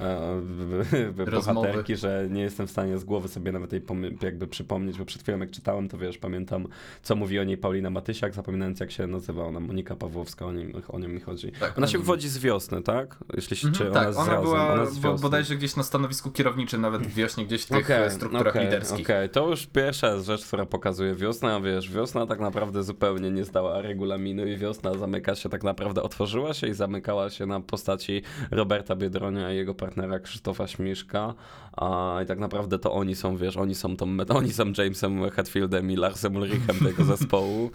e, 1.26 1.40
bohaterki, 1.40 1.96
że 1.96 2.28
nie 2.30 2.42
jestem 2.42 2.66
w 2.66 2.70
stanie 2.70 2.98
z 2.98 3.04
głowy 3.04 3.28
sobie 3.28 3.52
nawet 3.52 3.72
jej 3.72 3.82
jakby 4.22 4.46
przypomnieć, 4.46 4.98
bo 4.98 5.04
przed 5.04 5.22
chwilą 5.22 5.38
jak 5.38 5.50
czytałem, 5.50 5.88
to 5.88 5.98
wiesz, 5.98 6.18
pamiętam, 6.18 6.66
co 7.02 7.16
mówi 7.16 7.38
o 7.38 7.44
niej 7.44 7.56
Paulina 7.56 7.90
Matysiak, 7.90 8.34
zapominając 8.34 8.80
jak 8.80 8.90
się 8.90 9.06
nazywa 9.06 9.44
ona, 9.44 9.60
Monika 9.60 9.96
Pawłowska, 9.96 10.46
o, 10.46 10.52
nim, 10.52 10.82
o 10.88 10.98
nią 10.98 11.08
mi 11.08 11.20
chodzi. 11.20 11.52
Tak, 11.52 11.78
ona 11.78 11.86
się 11.86 11.98
wywodzi 11.98 12.28
z 12.28 12.38
wiosny, 12.38 12.82
tak? 12.82 13.16
Jeśli 13.36 13.56
się, 13.56 13.72
czy 13.72 13.90
tak, 13.90 14.08
ona, 14.08 14.18
ona 14.18 14.42
była 14.42 14.72
ona 14.72 14.86
bo, 15.02 15.14
bodajże 15.14 15.56
gdzieś 15.56 15.76
na 15.76 15.82
stanowisku 15.82 16.30
kierowniczym, 16.30 16.80
nawet 16.80 17.02
w 17.02 17.14
wiośnie, 17.14 17.46
gdzieś 17.46 17.62
w 17.62 17.66
tych 17.66 17.84
okay, 17.84 18.10
strukturach 18.10 18.46
okay, 18.46 18.64
liderskich. 18.64 19.06
Okej, 19.06 19.16
okay. 19.16 19.28
to 19.28 19.50
już 19.50 19.66
pierwsza 19.66 20.20
rzecz, 20.20 20.46
która 20.46 20.66
pokazuje 20.66 21.14
wiosnę, 21.14 21.54
a 21.54 21.60
wiesz, 21.60 21.90
wiosna 21.90 22.26
tak 22.26 22.40
naprawdę 22.40 22.82
zupełnie 22.82 23.30
nie 23.30 23.44
zdała 23.44 23.82
regulaminu 23.82 24.46
i 24.46 24.56
wiosna 24.56 24.94
zamyka 24.94 25.34
się 25.34 25.48
tak 25.48 25.63
naprawdę 25.64 26.02
otworzyła 26.02 26.54
się 26.54 26.66
i 26.66 26.74
zamykała 26.74 27.30
się 27.30 27.46
na 27.46 27.60
postaci 27.60 28.22
Roberta 28.50 28.96
Biedronia 28.96 29.52
i 29.52 29.56
jego 29.56 29.74
partnera 29.74 30.18
Krzysztofa 30.18 30.66
Śmiszka. 30.66 31.34
A, 31.76 32.20
I 32.22 32.26
tak 32.26 32.38
naprawdę 32.38 32.78
to 32.78 32.92
oni 32.92 33.14
są, 33.14 33.36
wiesz, 33.36 33.56
oni 33.56 33.74
są, 33.74 33.96
tą, 33.96 34.06
oni 34.28 34.52
są 34.52 34.64
Jamesem 34.78 35.30
Hetfieldem 35.30 35.90
i 35.90 35.96
Larsem 35.96 36.36
Ulrichem 36.36 36.76
tego 36.78 37.04
zespołu. 37.16 37.70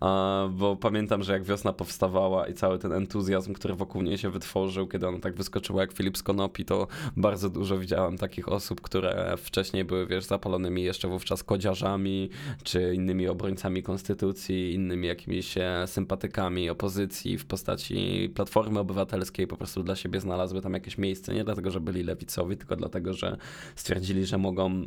A, 0.00 0.48
bo 0.50 0.76
pamiętam, 0.76 1.22
że 1.22 1.32
jak 1.32 1.44
wiosna 1.44 1.72
powstawała 1.72 2.46
i 2.46 2.54
cały 2.54 2.78
ten 2.78 2.92
entuzjazm, 2.92 3.52
który 3.52 3.74
wokół 3.74 4.02
niej 4.02 4.18
się 4.18 4.30
wytworzył, 4.30 4.86
kiedy 4.86 5.08
ona 5.08 5.18
tak 5.18 5.34
wyskoczyła 5.34 5.80
jak 5.80 5.92
Filip 5.92 6.18
z 6.18 6.22
Konopi, 6.22 6.64
to 6.64 6.86
bardzo 7.16 7.50
dużo 7.50 7.78
widziałem 7.78 8.18
takich 8.18 8.48
osób, 8.48 8.80
które 8.80 9.34
wcześniej 9.36 9.84
były, 9.84 10.06
wiesz, 10.06 10.24
zapalonymi 10.24 10.82
jeszcze 10.82 11.08
wówczas 11.08 11.44
kodziarzami, 11.44 12.30
czy 12.62 12.94
innymi 12.94 13.28
obrońcami 13.28 13.82
konstytucji, 13.82 14.74
innymi 14.74 15.08
jakimiś 15.08 15.58
e, 15.58 15.86
sympatykami 15.86 16.70
opozycji 16.70 17.31
w 17.38 17.44
postaci 17.44 17.72
postaci 17.72 18.30
Platformy 18.34 18.80
Obywatelskiej 18.80 19.46
po 19.46 19.56
prostu 19.56 19.82
dla 19.82 19.96
siebie 19.96 20.20
znalazły 20.20 20.60
tam 20.60 20.74
jakieś 20.74 20.98
miejsce, 20.98 21.34
nie 21.34 21.44
dlatego, 21.44 21.70
że 21.70 21.80
byli 21.80 22.02
lewicowi, 22.02 22.56
tylko 22.56 22.76
dlatego, 22.76 23.14
że 23.14 23.36
stwierdzili, 23.76 24.26
że 24.26 24.38
mogą 24.38 24.86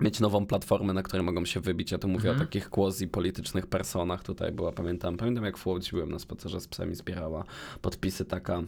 mieć 0.00 0.20
nową 0.20 0.46
platformę, 0.46 0.92
na 0.92 1.02
której 1.02 1.26
mogą 1.26 1.44
się 1.44 1.60
wybić. 1.60 1.92
Ja 1.92 1.98
tu 1.98 2.08
mówię 2.08 2.30
mhm. 2.30 2.36
o 2.36 2.40
takich 2.40 2.70
quasi-politycznych 2.70 3.66
personach. 3.66 4.22
Tutaj 4.22 4.52
była, 4.52 4.72
pamiętam, 4.72 5.16
pamiętam 5.16 5.44
jak 5.44 5.58
w 5.58 5.66
Łodzi 5.66 5.90
byłem 5.90 6.10
na 6.10 6.18
spacerze 6.18 6.60
z 6.60 6.68
psami, 6.68 6.94
zbierała 6.94 7.44
podpisy 7.82 8.24
taka 8.24 8.62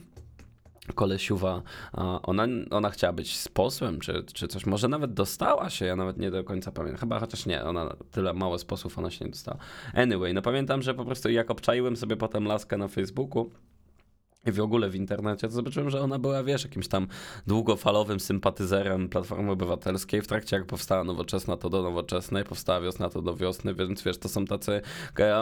kolesiuwa, 0.95 1.62
ona, 2.23 2.47
ona 2.71 2.91
chciała 2.91 3.12
być 3.12 3.37
z 3.37 3.49
posłem, 3.49 4.00
czy, 4.00 4.25
czy 4.33 4.49
coś, 4.49 4.67
może 4.67 4.88
nawet 4.88 5.14
dostała 5.14 5.71
się, 5.71 5.85
ja 5.85 5.97
nawet 5.97 6.19
nie 6.19 6.31
do 6.31 6.45
końca 6.45 6.73
pamiętam, 6.73 7.00
chyba 7.00 7.21
chociaż 7.21 7.47
nie, 7.47 7.64
ona 7.64 7.97
tyle 8.11 8.35
mało 8.35 8.59
sposób 8.59 8.99
ona 8.99 9.11
się 9.11 9.25
nie 9.25 9.31
dostała. 9.31 9.59
Anyway, 9.95 10.35
no 10.35 10.43
pamiętam, 10.43 10.83
że 10.83 10.95
po 10.95 11.05
prostu 11.05 11.31
jak 11.31 11.50
obczaiłem 11.50 11.97
sobie 11.97 12.17
potem 12.17 12.45
laskę 12.45 12.76
na 12.76 12.88
Facebooku, 12.88 13.50
i 14.47 14.53
w 14.53 14.61
ogóle 14.61 14.89
w 14.89 14.95
internecie, 14.95 15.49
to 15.49 15.55
zobaczyłem, 15.55 15.91
że 15.91 16.01
ona 16.01 16.19
była, 16.19 16.43
wiesz, 16.43 16.65
jakimś 16.65 16.89
tam 16.89 17.07
długofalowym 17.47 18.21
sympatyzerem 18.21 19.09
Platformy 19.09 19.51
Obywatelskiej. 19.51 20.23
W 20.23 20.27
trakcie 20.27 20.57
jak 20.57 20.67
powstała 20.67 21.05
Nowoczesna, 21.05 21.57
to 21.57 21.71
do 21.71 21.83
Nowoczesnej, 21.83 22.45
powstała 22.45 22.81
Wiosna, 22.81 23.09
to 23.09 23.23
do 23.23 23.37
Wiosny, 23.37 23.75
więc 23.75 24.03
wiesz, 24.03 24.19
to 24.19 24.29
są 24.29 24.45
tacy... 24.45 24.81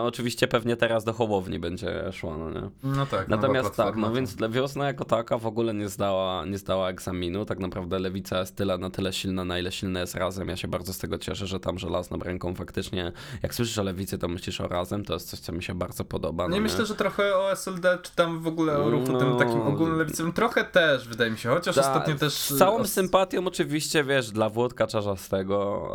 Oczywiście 0.02 0.48
pewnie 0.48 0.76
teraz 0.76 1.04
do 1.04 1.12
Hołowni 1.12 1.58
będzie 1.58 2.12
szła, 2.12 2.36
no 2.36 2.50
nie? 2.50 2.70
No 2.82 3.06
tak. 3.06 3.28
Natomiast 3.28 3.76
tak, 3.76 3.96
no 3.96 4.12
więc 4.12 4.36
Wiosna 4.50 4.86
jako 4.86 5.04
taka 5.04 5.38
w 5.38 5.46
ogóle 5.46 5.74
nie 5.74 5.88
zdała, 5.88 6.44
nie 6.44 6.58
zdała 6.58 6.88
egzaminu. 6.88 7.44
Tak 7.44 7.58
naprawdę 7.58 7.98
Lewica 7.98 8.40
jest 8.40 8.56
tyle, 8.56 8.78
na 8.78 8.90
tyle 8.90 9.12
silna, 9.12 9.44
na 9.44 9.58
ile 9.58 9.72
silna 9.72 10.00
jest 10.00 10.14
Razem. 10.14 10.48
Ja 10.48 10.56
się 10.56 10.68
bardzo 10.68 10.92
z 10.92 10.98
tego 10.98 11.18
cieszę, 11.18 11.46
że 11.46 11.60
tam 11.60 11.78
żelazną 11.78 12.18
ręką 12.18 12.54
faktycznie, 12.54 13.12
jak 13.42 13.54
słyszysz 13.54 13.78
o 13.78 13.82
Lewicy, 13.82 14.18
to 14.18 14.28
myślisz 14.28 14.60
o 14.60 14.68
Razem, 14.68 15.04
to 15.04 15.12
jest 15.12 15.30
coś, 15.30 15.40
co 15.40 15.52
mi 15.52 15.62
się 15.62 15.74
bardzo 15.74 16.04
podoba. 16.04 16.42
No, 16.44 16.48
no 16.48 16.54
nie, 16.54 16.60
myślę, 16.60 16.86
że 16.86 16.94
trochę 16.94 17.36
o 17.36 17.52
SLD, 17.52 17.98
czy 18.02 18.14
tam 18.14 18.40
w 18.40 18.46
ogóle 18.46 18.78
o 18.78 18.88
ruchu 18.92 19.12
no, 19.12 19.18
tym 19.18 19.36
takim 19.38 19.62
ogólnolewicowym 19.62 20.32
trochę 20.32 20.64
też, 20.64 21.08
wydaje 21.08 21.30
mi 21.30 21.38
się, 21.38 21.48
chociaż 21.48 21.74
ta, 21.74 21.80
ostatnio 21.80 22.14
też... 22.14 22.32
Z 22.32 22.58
całą 22.58 22.84
sympatią 22.84 23.46
oczywiście, 23.46 24.04
wiesz, 24.04 24.30
dla 24.30 24.48
Włodka 24.48 24.86
Czarzastego, 24.86 25.88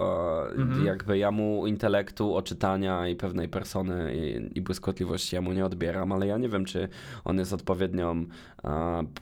mhm. 0.56 0.86
jakby 0.86 1.18
ja 1.18 1.32
mu 1.32 1.68
intelektu, 1.68 2.36
oczytania 2.36 3.08
i 3.08 3.16
pewnej 3.16 3.50
persony 3.50 4.16
i, 4.16 4.58
i 4.58 4.62
błyskotliwości 4.62 5.36
ja 5.36 5.42
mu 5.42 5.54
nie 5.54 5.66
odbieram, 5.66 6.12
ale 6.12 6.28
ja 6.28 6.38
nie 6.38 6.50
wiem, 6.50 6.66
czy 6.66 6.90
on 7.26 7.38
jest 7.38 7.54
odpowiednią 7.54 8.26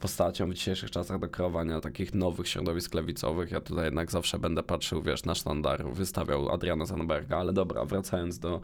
postacią 0.01 0.49
w 0.49 0.53
dzisiejszych 0.53 0.91
czasach 0.91 1.19
do 1.19 1.27
kreowania 1.27 1.81
takich 1.81 2.13
nowych 2.13 2.47
środowisk 2.47 2.93
lewicowych. 2.93 3.51
Ja 3.51 3.61
tutaj 3.61 3.85
jednak 3.85 4.11
zawsze 4.11 4.39
będę 4.39 4.63
patrzył, 4.63 5.01
wiesz, 5.01 5.25
na 5.25 5.35
sztandar, 5.35 5.85
wystawiał 5.93 6.49
Adriana 6.49 6.85
Zandberga, 6.85 7.37
ale 7.37 7.53
dobra, 7.53 7.85
wracając 7.85 8.39
do, 8.39 8.61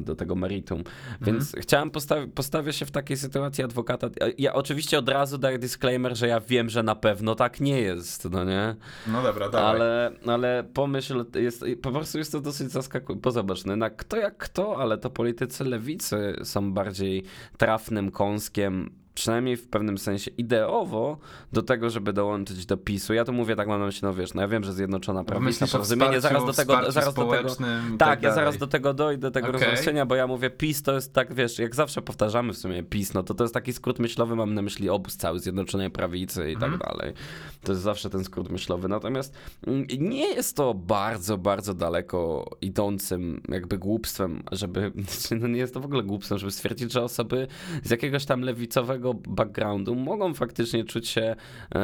do 0.00 0.14
tego 0.14 0.34
meritum. 0.34 0.84
Więc 1.20 1.44
mhm. 1.44 1.62
chciałem 1.62 1.90
postawić, 1.90 2.30
postawię 2.34 2.72
się 2.72 2.86
w 2.86 2.90
takiej 2.90 3.16
sytuacji 3.16 3.64
adwokata. 3.64 4.08
Ja 4.38 4.52
oczywiście 4.52 4.98
od 4.98 5.08
razu 5.08 5.38
daję 5.38 5.58
disclaimer, 5.58 6.16
że 6.16 6.28
ja 6.28 6.40
wiem, 6.40 6.70
że 6.70 6.82
na 6.82 6.94
pewno 6.94 7.34
tak 7.34 7.60
nie 7.60 7.80
jest, 7.80 8.30
no 8.30 8.44
nie? 8.44 8.76
No 9.06 9.22
dobra, 9.22 9.48
dawaj. 9.48 9.70
Ale, 9.70 10.12
ale 10.26 10.64
pomyśl, 10.74 11.24
jest, 11.34 11.64
po 11.82 11.92
prostu 11.92 12.18
jest 12.18 12.32
to 12.32 12.40
dosyć 12.40 12.70
zaskakujące. 12.70 13.22
Bo 13.22 13.30
zobacz, 13.30 13.64
no, 13.64 13.90
kto 13.96 14.16
jak 14.16 14.36
kto, 14.36 14.76
ale 14.76 14.98
to 14.98 15.10
politycy 15.10 15.64
lewicy 15.64 16.36
są 16.44 16.72
bardziej 16.72 17.24
trafnym 17.58 18.10
kąskiem 18.10 19.01
przynajmniej 19.14 19.56
w 19.56 19.68
pewnym 19.68 19.98
sensie 19.98 20.30
ideowo 20.38 21.18
do 21.52 21.62
tego, 21.62 21.90
żeby 21.90 22.12
dołączyć 22.12 22.66
do 22.66 22.76
PiSu. 22.76 23.14
Ja 23.14 23.24
to 23.24 23.32
mówię 23.32 23.56
tak 23.56 23.68
mam 23.68 23.80
na 23.80 23.86
myśli, 23.86 24.00
no 24.02 24.14
wiesz, 24.14 24.34
no 24.34 24.42
ja 24.42 24.48
wiem, 24.48 24.64
że 24.64 24.72
Zjednoczona 24.72 25.24
Prawica, 25.24 25.66
porozumienie, 25.66 26.20
zaraz 26.20 26.46
do 26.46 26.52
tego, 26.52 26.92
zaraz 26.92 27.14
do 27.14 27.24
tego, 27.24 27.54
tak, 27.54 27.98
tak 27.98 28.22
ja 28.22 28.34
zaraz 28.34 28.58
do 28.58 28.66
tego 28.66 28.94
dojdę, 28.94 29.20
do 29.20 29.30
tego 29.30 29.48
okay. 29.48 30.06
bo 30.06 30.14
ja 30.14 30.26
mówię 30.26 30.50
PiS 30.50 30.82
to 30.82 30.94
jest 30.94 31.12
tak, 31.12 31.34
wiesz, 31.34 31.58
jak 31.58 31.74
zawsze 31.74 32.02
powtarzamy 32.02 32.52
w 32.52 32.58
sumie 32.58 32.82
PiS, 32.82 33.14
no 33.14 33.22
to 33.22 33.34
to 33.34 33.44
jest 33.44 33.54
taki 33.54 33.72
skrót 33.72 33.98
myślowy, 33.98 34.36
mam 34.36 34.54
na 34.54 34.62
myśli 34.62 34.88
obóz 34.88 35.16
cały 35.16 35.38
Zjednoczonej 35.40 35.90
Prawicy 35.90 36.50
i 36.50 36.54
tak 36.54 36.72
mhm. 36.72 36.78
dalej. 36.78 37.14
To 37.62 37.72
jest 37.72 37.82
zawsze 37.82 38.10
ten 38.10 38.24
skrót 38.24 38.50
myślowy, 38.50 38.88
natomiast 38.88 39.34
mm, 39.66 39.86
nie 39.98 40.34
jest 40.34 40.56
to 40.56 40.74
bardzo, 40.74 41.38
bardzo 41.38 41.74
daleko 41.74 42.50
idącym 42.60 43.42
jakby 43.48 43.78
głupstwem, 43.78 44.42
żeby, 44.52 44.92
no 45.40 45.48
nie 45.48 45.58
jest 45.58 45.74
to 45.74 45.80
w 45.80 45.84
ogóle 45.84 46.02
głupstwem, 46.02 46.38
żeby 46.38 46.52
stwierdzić, 46.52 46.92
że 46.92 47.02
osoby 47.02 47.46
z 47.82 47.90
jakiegoś 47.90 48.24
tam 48.24 48.40
lewicowego 48.40 49.01
backgroundu 49.14 49.94
mogą 49.94 50.34
faktycznie 50.34 50.84
czuć 50.84 51.08
się 51.08 51.36
e, 51.74 51.80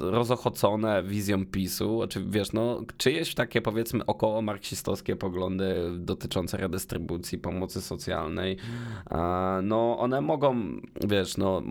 rozochocone 0.00 1.02
wizją 1.02 1.46
PiSu. 1.46 2.00
Czy 2.08 2.24
wiesz, 2.24 2.52
no, 2.52 2.82
czyjeś 2.96 3.34
takie 3.34 3.62
powiedzmy 3.62 4.06
około 4.06 4.42
marksistowskie 4.42 5.16
poglądy 5.16 5.74
dotyczące 5.98 6.56
redystrybucji 6.56 7.38
pomocy 7.38 7.82
socjalnej, 7.82 8.56
no 9.62 9.98
one 9.98 10.20
mogą, 10.20 10.56
wiesz, 11.08 11.36
no, 11.36 11.62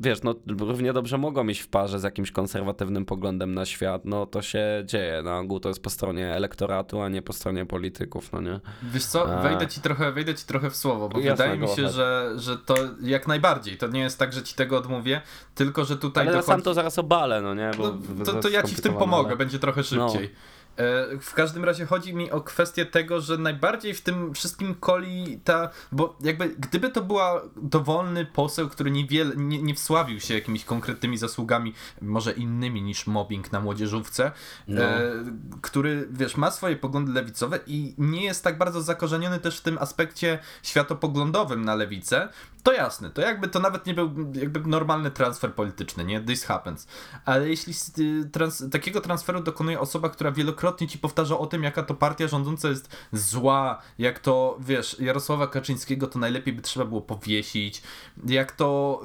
wiesz, 0.00 0.22
no 0.22 0.34
równie 0.46 0.92
dobrze 0.92 1.18
mogą 1.18 1.48
iść 1.48 1.60
w 1.60 1.68
parze 1.68 2.00
z 2.00 2.02
jakimś 2.02 2.30
konserwatywnym 2.30 3.04
poglądem 3.04 3.54
na 3.54 3.66
świat, 3.66 4.04
no 4.04 4.26
to 4.26 4.42
się 4.42 4.82
dzieje. 4.84 5.22
Na 5.22 5.38
ogół 5.38 5.60
to 5.60 5.68
jest 5.68 5.82
po 5.82 5.90
stronie 5.90 6.34
elektoratu, 6.34 7.00
a 7.00 7.08
nie 7.08 7.22
po 7.22 7.32
stronie 7.32 7.66
polityków, 7.66 8.32
no 8.32 8.40
nie? 8.40 8.60
Wiesz 8.82 9.04
co, 9.04 9.42
wejdę 9.42 9.66
ci 9.66 9.80
trochę, 9.80 10.12
wejdę 10.12 10.34
ci 10.34 10.46
trochę 10.46 10.70
w 10.70 10.76
słowo, 10.76 11.08
bo 11.08 11.18
Jasne, 11.18 11.32
wydaje 11.32 11.58
mi 11.58 11.68
się, 11.68 11.88
że, 11.88 12.32
że 12.36 12.56
to 12.58 12.74
jak 13.02 13.28
najbardziej 13.28 13.61
To 13.78 13.86
nie 13.86 14.00
jest 14.00 14.18
tak, 14.18 14.32
że 14.32 14.42
ci 14.42 14.54
tego 14.54 14.78
odmówię, 14.78 15.20
tylko 15.54 15.84
że 15.84 15.96
tutaj. 15.96 16.22
Ale 16.28 16.32
dochodzi... 16.32 16.46
sam 16.46 16.62
to 16.62 16.74
zaraz 16.74 16.98
obalę, 16.98 17.40
no 17.40 17.54
nie? 17.54 17.70
Bo 17.78 17.98
no, 18.16 18.24
to, 18.24 18.32
to 18.32 18.48
ja 18.48 18.62
ci 18.62 18.74
w 18.74 18.80
tym 18.80 18.94
pomogę, 18.94 19.28
ale... 19.28 19.36
będzie 19.36 19.58
trochę 19.58 19.84
szybciej. 19.84 20.30
No. 20.32 20.51
E, 20.76 21.18
w 21.18 21.34
każdym 21.34 21.64
razie 21.64 21.86
chodzi 21.86 22.14
mi 22.14 22.30
o 22.30 22.40
kwestię 22.40 22.86
tego, 22.86 23.20
że 23.20 23.38
najbardziej 23.38 23.94
w 23.94 24.00
tym 24.00 24.34
wszystkim 24.34 24.74
koli 24.74 25.40
ta, 25.44 25.70
bo 25.92 26.16
jakby 26.20 26.48
gdyby 26.48 26.90
to 26.90 27.02
była 27.02 27.42
dowolny 27.56 28.26
poseł, 28.26 28.68
który 28.68 28.90
niewiele, 28.90 29.36
nie, 29.36 29.62
nie 29.62 29.74
wsławił 29.74 30.20
się 30.20 30.34
jakimiś 30.34 30.64
konkretnymi 30.64 31.18
zasługami, 31.18 31.74
może 32.00 32.32
innymi 32.32 32.82
niż 32.82 33.06
mobbing 33.06 33.52
na 33.52 33.60
młodzieżówce, 33.60 34.32
no. 34.68 34.82
e, 34.82 35.12
który, 35.62 36.08
wiesz, 36.10 36.36
ma 36.36 36.50
swoje 36.50 36.76
poglądy 36.76 37.12
lewicowe 37.12 37.58
i 37.66 37.94
nie 37.98 38.24
jest 38.24 38.44
tak 38.44 38.58
bardzo 38.58 38.82
zakorzeniony 38.82 39.40
też 39.40 39.58
w 39.58 39.62
tym 39.62 39.78
aspekcie 39.78 40.38
światopoglądowym 40.62 41.64
na 41.64 41.74
lewicę, 41.74 42.28
to 42.62 42.72
jasne, 42.72 43.10
to 43.10 43.20
jakby 43.20 43.48
to 43.48 43.60
nawet 43.60 43.86
nie 43.86 43.94
był 43.94 44.10
jakby 44.34 44.60
normalny 44.60 45.10
transfer 45.10 45.54
polityczny, 45.54 46.04
nie? 46.04 46.20
This 46.20 46.44
happens. 46.44 46.86
Ale 47.24 47.48
jeśli 47.48 47.74
y, 47.98 48.24
trans 48.32 48.64
takiego 48.72 49.00
transferu 49.00 49.40
dokonuje 49.40 49.80
osoba, 49.80 50.08
która 50.08 50.32
wielokrotnie 50.32 50.61
ci 50.88 50.98
powtarza 50.98 51.38
o 51.38 51.46
tym, 51.46 51.62
jaka 51.62 51.82
to 51.82 51.94
partia 51.94 52.28
rządząca 52.28 52.68
jest 52.68 52.96
zła, 53.12 53.82
jak 53.98 54.18
to, 54.18 54.56
wiesz, 54.60 54.96
Jarosława 55.00 55.46
Kaczyńskiego 55.46 56.06
to 56.06 56.18
najlepiej 56.18 56.54
by 56.54 56.62
trzeba 56.62 56.86
było 56.86 57.00
powiesić, 57.00 57.82
jak 58.26 58.52
to, 58.52 59.00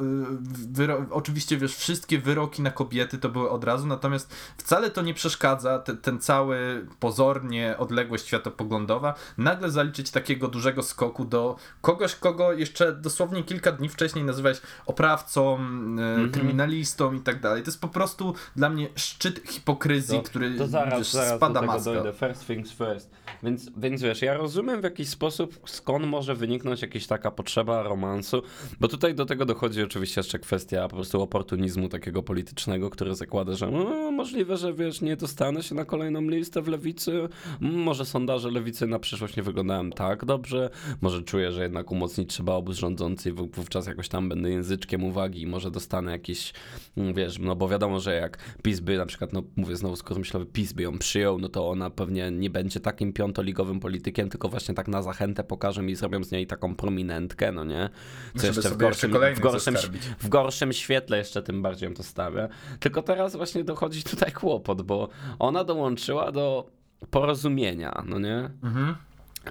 yy, 0.78 0.98
oczywiście, 1.12 1.58
wiesz, 1.58 1.76
wszystkie 1.76 2.20
wyroki 2.20 2.62
na 2.62 2.72
kobiety 2.72 3.18
to 3.18 3.30
były 3.30 3.50
od 3.50 3.64
razu, 3.64 3.88
natomiast 3.88 4.36
wcale 4.58 4.92
to 4.92 5.02
nie 5.02 5.14
przeszkadza, 5.14 5.80
te, 5.80 5.96
ten 5.96 6.20
cały 6.20 6.88
pozornie 7.00 7.76
odległość 7.78 8.28
światopoglądowa, 8.28 9.14
nagle 9.38 9.72
zaliczyć 9.72 10.12
takiego 10.12 10.48
dużego 10.48 10.84
skoku 10.84 11.26
do 11.26 11.56
kogoś, 11.82 12.16
kogo 12.16 12.54
jeszcze 12.54 12.94
dosłownie 12.94 13.44
kilka 13.44 13.72
dni 13.72 13.90
wcześniej 13.90 14.26
nazywałeś 14.26 14.62
oprawcą, 14.86 15.56
mm 15.56 15.98
-hmm. 15.98 16.34
kryminalistą 16.34 17.14
i 17.14 17.20
tak 17.20 17.42
dalej. 17.42 17.64
To 17.64 17.68
jest 17.68 17.82
po 17.82 17.88
prostu 17.88 18.34
dla 18.56 18.70
mnie 18.70 18.88
szczyt 18.96 19.42
hipokryzji, 19.48 20.18
to, 20.18 20.24
który 20.24 20.58
to 20.58 20.68
zaraz, 20.68 21.00
wiesz, 21.00 21.12
zaraz 21.12 21.40
spada 21.52 21.62
do 21.62 21.84
tego 21.84 21.94
dojdę. 21.94 22.14
First 22.14 22.48
things 22.48 22.72
first. 22.72 23.12
Więc, 23.44 23.72
więc 23.78 24.02
wiesz, 24.02 24.22
ja 24.22 24.34
rozumiem 24.34 24.82
w 24.82 24.84
jakiś 24.84 25.10
sposób, 25.10 25.60
skąd 25.66 26.06
może 26.06 26.36
wyniknąć 26.36 26.82
jakaś 26.82 27.08
taka 27.08 27.32
potrzeba 27.32 27.84
romansu, 27.84 28.42
bo 28.80 28.88
tutaj 28.88 29.16
do 29.16 29.26
tego 29.26 29.46
dochodzi 29.46 29.84
oczywiście 29.84 30.20
jeszcze 30.20 30.40
kwestia 30.40 30.88
po 30.88 30.96
prostu 30.96 31.22
oportunizmu 31.22 31.90
takiego 31.90 32.24
politycznego, 32.24 32.90
który 32.90 33.16
zakłada, 33.16 33.54
że 33.54 33.72
no, 33.72 34.12
możliwe, 34.12 34.58
że 34.58 34.74
wiesz, 34.74 35.02
nie 35.02 35.16
dostanę 35.16 35.64
się 35.64 35.76
na 35.76 35.86
kolejną 35.86 36.22
listę 36.22 36.62
w 36.62 36.68
lewicy, 36.68 37.30
może 37.62 38.06
sondaże 38.06 38.52
lewicy 38.52 38.88
na 38.88 39.00
przyszłość 39.00 39.36
nie 39.36 39.44
wyglądają 39.44 39.90
tak 39.90 40.26
dobrze, 40.26 40.70
może 41.02 41.24
czuję, 41.24 41.52
że 41.52 41.64
jednak 41.64 41.92
umocnić 41.92 42.30
trzeba 42.30 42.54
obóz 42.54 42.78
rządzący 42.78 43.30
i 43.30 43.32
wówczas 43.34 43.88
jakoś 43.88 44.10
tam 44.10 44.30
będę 44.30 44.50
języczkiem 44.50 45.04
uwagi 45.04 45.42
i 45.42 45.48
może 45.48 45.72
dostanę 45.72 46.12
jakiś, 46.12 46.54
mm, 46.98 47.14
wiesz, 47.14 47.40
no 47.40 47.56
bo 47.56 47.68
wiadomo, 47.68 48.00
że 48.00 48.16
jak 48.16 48.38
PiS 48.64 48.80
by 48.80 48.98
na 48.98 49.06
przykład, 49.06 49.34
no 49.34 49.44
mówię 49.56 49.76
znowu 49.76 49.96
skoro 49.96 50.20
myślowy, 50.20 50.46
PiS 50.46 50.74
by 50.74 50.84
ją 50.84 50.98
przyjął, 50.98 51.37
no 51.38 51.50
to 51.50 51.70
ona 51.70 51.90
pewnie 51.90 52.32
nie 52.32 52.50
będzie 52.50 52.80
takim 52.80 53.14
piątoligowym 53.14 53.80
politykiem, 53.80 54.30
tylko 54.30 54.50
właśnie 54.50 54.76
tak 54.76 54.88
na 54.88 55.02
zachętę 55.02 55.44
pokażę 55.44 55.84
i 55.84 55.96
zrobią 55.96 56.24
z 56.24 56.32
niej 56.32 56.48
taką 56.48 56.76
prominentkę, 56.76 57.52
no 57.52 57.64
nie? 57.64 57.90
Co 58.38 58.48
jeszcze 58.48 58.70
w 58.70 58.78
gorszym, 58.78 59.12
w, 59.12 59.40
gorszym, 59.40 59.76
w 60.20 60.30
gorszym 60.30 60.74
świetle 60.74 61.18
jeszcze 61.18 61.44
tym 61.44 61.62
bardziej 61.62 61.90
ją 61.90 61.96
to 61.96 62.04
stawia. 62.04 62.48
Tylko 62.80 63.02
teraz 63.02 63.36
właśnie 63.36 63.64
dochodzi 63.64 64.04
tutaj 64.04 64.32
kłopot, 64.32 64.82
bo 64.82 65.10
ona 65.40 65.64
dołączyła 65.64 66.32
do 66.32 66.70
porozumienia, 67.12 68.04
no 68.06 68.20
nie? 68.20 68.50
Mhm. 68.64 68.96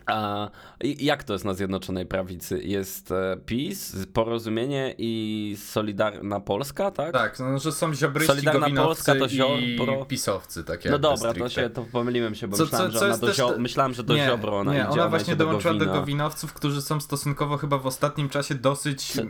A 0.07 0.50
jak 0.83 1.25
to 1.25 1.33
jest 1.33 1.45
na 1.45 1.55
Zjednoczonej 1.55 2.07
Prawicy? 2.07 2.61
Jest 2.62 3.12
e, 3.12 3.37
PiS, 3.47 3.97
Porozumienie 4.12 4.95
i 4.99 5.57
Solidarna 5.61 6.41
Polska, 6.41 6.91
tak? 6.91 7.12
Tak, 7.12 7.38
no, 7.38 7.59
że 7.59 7.73
są 7.73 7.95
ziobryści, 7.95 8.33
Solidarna 8.33 8.83
Polska 8.83 9.15
to 9.15 9.29
ziobro... 9.29 10.03
i 10.03 10.07
pisowcy, 10.09 10.65
takie 10.65 10.91
No 10.91 10.99
dobra, 10.99 11.35
to 11.35 11.49
się, 11.49 11.71
to 11.71 11.83
pomyliłem 11.83 12.35
się, 12.35 12.49
bo 12.49 12.57
co, 12.57 12.65
myślałem, 12.65 12.93
co, 12.93 12.99
co 12.99 13.05
że 13.05 13.12
ona 13.12 13.19
do 13.19 13.35
zio... 13.35 13.59
myślałem, 13.59 13.95
że 13.95 14.03
do 14.03 14.15
nie, 14.15 14.26
Ziobro 14.26 14.59
ona 14.59 14.73
Nie, 14.73 14.79
idzie, 14.79 14.88
ona, 14.88 15.03
ona 15.03 15.09
właśnie 15.09 15.37
dołączyła 15.37 15.75
do, 15.75 15.85
do 15.85 15.93
Gowinowców, 15.93 16.53
którzy 16.53 16.83
są 16.83 17.00
stosunkowo 17.00 17.57
chyba 17.57 17.79
w 17.79 17.87
ostatnim 17.87 18.29
czasie 18.29 18.55
dosyć... 18.55 19.12
Co? 19.12 19.23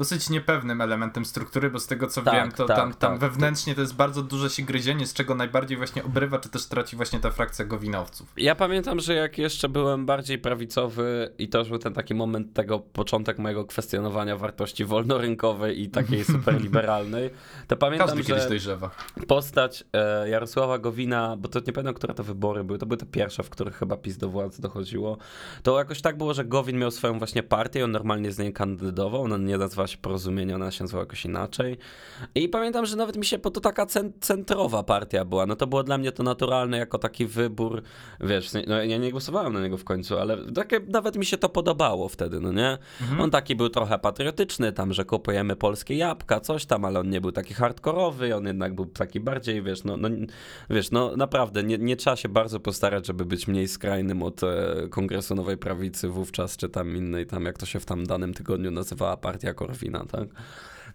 Dosyć 0.00 0.30
niepewnym 0.30 0.80
elementem 0.80 1.24
struktury, 1.24 1.70
bo 1.70 1.80
z 1.80 1.86
tego 1.86 2.06
co 2.06 2.22
tak, 2.22 2.34
wiem, 2.34 2.52
to 2.52 2.64
tak, 2.64 2.76
tam, 2.76 2.94
tam 2.94 3.18
tak, 3.18 3.20
wewnętrznie 3.20 3.74
to 3.74 3.80
jest 3.80 3.94
bardzo 3.94 4.22
duże 4.22 4.50
się 4.50 4.62
gryzienie, 4.62 5.06
z 5.06 5.14
czego 5.14 5.34
najbardziej 5.34 5.76
właśnie 5.76 6.04
obrywa, 6.04 6.38
czy 6.38 6.48
też 6.48 6.66
traci 6.66 6.96
właśnie 6.96 7.20
ta 7.20 7.30
frakcja 7.30 7.64
Gowinowców. 7.64 8.32
Ja 8.36 8.54
pamiętam, 8.54 9.00
że 9.00 9.14
jak 9.14 9.38
jeszcze 9.38 9.68
byłem 9.68 10.06
bardziej 10.06 10.38
prawicowy 10.38 11.34
i 11.38 11.48
to 11.48 11.58
już 11.58 11.68
był 11.68 11.78
ten 11.78 11.94
taki 11.94 12.14
moment 12.14 12.52
tego, 12.52 12.78
początek 12.78 13.38
mojego 13.38 13.64
kwestionowania 13.64 14.36
wartości 14.36 14.84
wolnorynkowej 14.84 15.82
i 15.82 15.88
takiej 15.90 16.24
superliberalnej, 16.34 17.30
to 17.68 17.76
pamiętam, 17.76 18.08
Każdy 18.08 18.22
że 18.22 18.28
kiedyś 18.28 18.46
dojrzewa. 18.48 18.90
postać 19.28 19.84
e, 19.92 20.28
Jarosława 20.28 20.78
Gowina, 20.78 21.36
bo 21.38 21.48
to 21.48 21.60
nie 21.66 21.72
pamiętam, 21.72 21.94
które 21.94 22.14
to 22.14 22.24
wybory 22.24 22.64
były, 22.64 22.78
to 22.78 22.86
były 22.86 22.96
te 22.96 23.06
pierwsze, 23.06 23.42
w 23.42 23.50
których 23.50 23.76
chyba 23.76 23.96
PiS 23.96 24.16
do 24.18 24.28
władzy 24.28 24.62
dochodziło, 24.62 25.18
to 25.62 25.78
jakoś 25.78 26.00
tak 26.00 26.18
było, 26.18 26.34
że 26.34 26.44
Gowin 26.44 26.78
miał 26.78 26.90
swoją 26.90 27.18
właśnie 27.18 27.42
partię, 27.42 27.84
on 27.84 27.90
normalnie 27.90 28.32
z 28.32 28.38
niej 28.38 28.52
kandydował, 28.52 29.22
on 29.22 29.44
nie 29.44 29.58
nazywa 29.58 29.89
się 29.90 29.98
porozumienie, 29.98 30.54
ona 30.54 30.70
się 30.70 30.84
nazywała 30.84 31.02
jakoś 31.02 31.24
inaczej. 31.24 31.78
I 32.34 32.48
pamiętam, 32.48 32.86
że 32.86 32.96
nawet 32.96 33.16
mi 33.16 33.24
się, 33.24 33.38
bo 33.38 33.50
to 33.50 33.60
taka 33.60 33.86
centrowa 34.20 34.82
partia 34.82 35.24
była, 35.24 35.46
no 35.46 35.56
to 35.56 35.66
było 35.66 35.82
dla 35.82 35.98
mnie 35.98 36.12
to 36.12 36.22
naturalne 36.22 36.78
jako 36.78 36.98
taki 36.98 37.26
wybór, 37.26 37.82
wiesz, 38.20 38.50
no 38.66 38.82
ja 38.82 38.98
nie 38.98 39.10
głosowałem 39.10 39.52
na 39.52 39.60
niego 39.60 39.78
w 39.78 39.84
końcu, 39.84 40.18
ale 40.18 40.52
takie, 40.52 40.80
nawet 40.88 41.16
mi 41.16 41.26
się 41.26 41.38
to 41.38 41.48
podobało 41.48 42.08
wtedy, 42.08 42.40
no 42.40 42.52
nie? 42.52 42.78
Mhm. 43.00 43.20
On 43.20 43.30
taki 43.30 43.56
był 43.56 43.68
trochę 43.68 43.98
patriotyczny, 43.98 44.72
tam, 44.72 44.92
że 44.92 45.04
kupujemy 45.04 45.56
polskie 45.56 45.96
jabłka, 45.96 46.40
coś 46.40 46.66
tam, 46.66 46.84
ale 46.84 47.00
on 47.00 47.10
nie 47.10 47.20
był 47.20 47.32
taki 47.32 47.54
hardkorowy, 47.54 48.36
on 48.36 48.46
jednak 48.46 48.74
był 48.74 48.86
taki 48.86 49.20
bardziej, 49.20 49.62
wiesz, 49.62 49.84
no, 49.84 49.96
no 49.96 50.08
wiesz, 50.70 50.90
no 50.90 51.16
naprawdę, 51.16 51.62
nie, 51.62 51.78
nie 51.78 51.96
trzeba 51.96 52.16
się 52.16 52.28
bardzo 52.28 52.60
postarać, 52.60 53.06
żeby 53.06 53.24
być 53.24 53.48
mniej 53.48 53.68
skrajnym 53.68 54.22
od 54.22 54.42
e, 54.42 54.88
Kongresu 54.90 55.34
Nowej 55.34 55.56
Prawicy 55.56 56.08
wówczas, 56.08 56.56
czy 56.56 56.68
tam 56.68 56.96
innej, 56.96 57.26
tam 57.26 57.44
jak 57.44 57.58
to 57.58 57.66
się 57.66 57.80
w 57.80 57.84
tam 57.84 58.06
danym 58.06 58.34
tygodniu 58.34 58.70
nazywała 58.70 59.16
partia 59.16 59.54
Tak? 59.88 60.28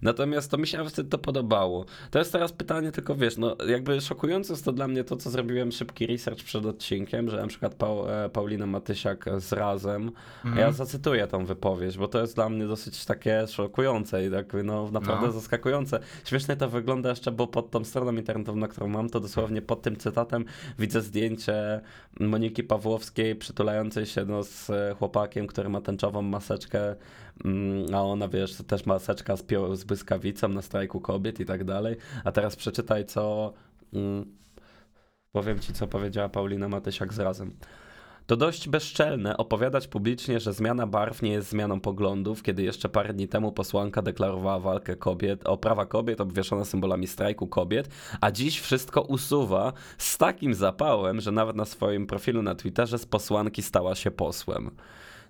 Natomiast 0.02 0.52
to 0.52 0.58
mi 0.58 0.68
się 0.68 0.90
wtedy 0.90 1.10
to 1.10 1.18
podobało. 1.18 1.86
To 2.12 2.20
jest 2.20 2.32
teraz 2.32 2.52
pytanie, 2.52 2.92
tylko 2.92 3.16
wiesz, 3.16 3.38
no 3.38 3.56
jakby 3.68 4.02
szokujące 4.02 4.54
jest 4.54 4.66
to 4.66 4.72
dla 4.72 4.88
mnie 4.88 5.04
to, 5.04 5.16
co 5.16 5.30
zrobiłem 5.30 5.72
szybki 5.72 6.08
research 6.08 6.44
przed 6.44 6.66
odcinkiem, 6.66 7.30
że 7.30 7.42
na 7.42 7.48
przykład 7.48 7.76
e, 7.84 8.30
Paulina 8.30 8.66
Matysiak 8.66 9.26
z 9.38 9.54
Razem, 9.54 10.12
mm. 10.46 10.58
ja 10.58 10.72
zacytuję 10.72 11.28
tą 11.28 11.46
wypowiedź, 11.46 11.98
bo 11.98 12.08
to 12.08 12.22
jest 12.22 12.36
dla 12.36 12.50
mnie 12.50 12.68
dosyć 12.68 13.06
takie 13.06 13.48
szokujące 13.48 14.26
i 14.26 14.32
tak 14.32 14.54
no 14.64 14.92
naprawdę 14.92 15.28
no. 15.28 15.34
zaskakujące. 15.34 16.00
Śmiesznie 16.26 16.56
to 16.56 16.70
wygląda 16.70 17.10
jeszcze, 17.10 17.32
bo 17.32 17.48
pod 17.48 17.72
tą 17.72 17.84
stroną 17.84 18.16
internetową, 18.16 18.58
na 18.58 18.68
którą 18.68 18.88
mam, 18.88 19.10
to 19.10 19.20
dosłownie 19.20 19.62
pod 19.62 19.82
tym 19.82 19.96
cytatem 19.96 20.46
widzę 20.80 21.02
zdjęcie 21.02 21.82
Moniki 22.20 22.64
Pawłowskiej 22.64 23.36
przytulającej 23.36 24.06
się 24.06 24.26
no, 24.26 24.44
z 24.44 24.72
chłopakiem, 24.98 25.48
który 25.48 25.70
ma 25.70 25.82
tęczową 25.82 26.22
maseczkę 26.22 26.96
a 27.94 28.02
ona, 28.02 28.28
wiesz, 28.28 28.56
też 28.68 28.86
maseczka 28.86 29.36
z, 29.36 29.46
z 29.74 29.84
błyskawicą 29.84 30.48
na 30.48 30.62
strajku 30.62 31.02
kobiet 31.02 31.40
i 31.40 31.46
tak 31.46 31.64
dalej. 31.64 31.96
A 32.24 32.32
teraz 32.32 32.56
przeczytaj, 32.56 33.06
co... 33.06 33.54
Mm, 33.94 34.26
powiem 35.32 35.60
ci, 35.60 35.74
co 35.74 35.88
powiedziała 35.88 36.30
Paulina 36.30 36.70
Matysiak 36.70 37.14
z 37.14 37.20
razem. 37.20 37.52
To 38.28 38.38
dość 38.38 38.70
bezczelne 38.70 39.38
opowiadać 39.38 39.88
publicznie, 39.88 40.40
że 40.40 40.54
zmiana 40.54 40.88
barw 40.88 41.22
nie 41.22 41.32
jest 41.32 41.50
zmianą 41.50 41.80
poglądów, 41.80 42.44
kiedy 42.44 42.64
jeszcze 42.64 42.90
parę 42.90 43.14
dni 43.14 43.28
temu 43.28 43.52
posłanka 43.52 44.02
deklarowała 44.02 44.60
walkę 44.60 44.96
kobiet 44.96 45.48
o 45.48 45.58
prawa 45.58 45.86
kobiet 45.86 46.22
obwieszone 46.22 46.66
symbolami 46.66 47.08
strajku 47.08 47.48
kobiet, 47.48 47.90
a 48.22 48.32
dziś 48.32 48.60
wszystko 48.60 49.02
usuwa 49.02 49.74
z 49.98 50.18
takim 50.18 50.54
zapałem, 50.54 51.22
że 51.22 51.32
nawet 51.32 51.56
na 51.56 51.66
swoim 51.66 52.08
profilu 52.08 52.42
na 52.42 52.56
Twitterze 52.56 53.00
z 53.00 53.06
posłanki 53.06 53.62
stała 53.62 53.96
się 53.96 54.12
posłem. 54.12 54.72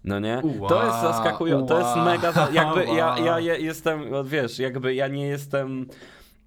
No 0.05 0.19
nie? 0.19 0.41
Wow, 0.59 0.69
to 0.69 0.85
jest 0.85 1.01
zaskakujące, 1.01 1.67
to 1.67 1.79
jest 1.79 1.95
mega, 1.95 2.49
jakby 2.51 2.85
ja, 2.85 3.39
ja 3.39 3.57
jestem, 3.69 4.01
wiesz, 4.23 4.59
jakby 4.59 4.95
ja 4.95 5.07
nie 5.07 5.27
jestem... 5.27 5.85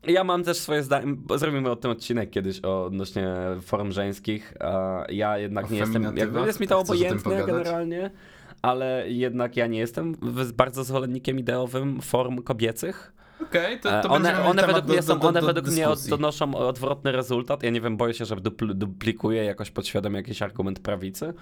Ja 0.07 0.25
mam 0.25 0.45
też 0.45 0.57
swoje 0.57 0.83
zdanie, 0.83 1.17
zrobimy 1.37 1.71
o 1.71 1.77
tym 1.77 1.91
odcinek 1.91 2.31
kiedyś 2.31 2.65
o 2.65 2.85
odnośnie 2.85 3.35
form 3.62 3.93
żeńskich, 3.93 4.55
ja 5.09 5.38
jednak 5.38 5.71
nie 5.71 5.79
jestem, 5.79 6.17
jakby 6.17 6.41
jest 6.41 6.61
mi 6.61 6.69
to 6.69 6.79
obojętne 6.79 7.45
generalnie, 7.47 8.11
ale 8.62 9.05
jednak 9.11 9.57
ja 9.57 9.67
nie 9.67 9.79
jestem 9.79 10.15
bardzo 10.57 10.85
zwolennikiem 10.85 11.38
ideowym 11.38 12.00
form 12.00 12.43
kobiecych. 12.43 13.12
Okej, 13.43 13.79
okay, 13.79 14.03
to, 14.03 14.09
to 14.09 14.15
one, 14.15 14.45
one 14.45 14.67
według 14.67 14.87
mnie, 14.87 15.03
są, 15.03 15.19
do, 15.19 15.29
one 15.29 15.41
do, 15.41 15.47
według 15.47 15.67
mnie 15.67 15.87
donoszą 16.09 16.55
odwrotny 16.55 17.12
rezultat. 17.12 17.62
Ja 17.62 17.71
nie 17.71 17.81
wiem, 17.81 17.97
boję 17.97 18.15
się, 18.15 18.25
że 18.25 18.37
dupl, 18.37 18.75
duplikuje 18.75 19.45
jakoś 19.45 19.71
podświadomie 19.71 20.17
jakiś 20.17 20.43
argument 20.43 20.79
prawicy, 20.79 21.35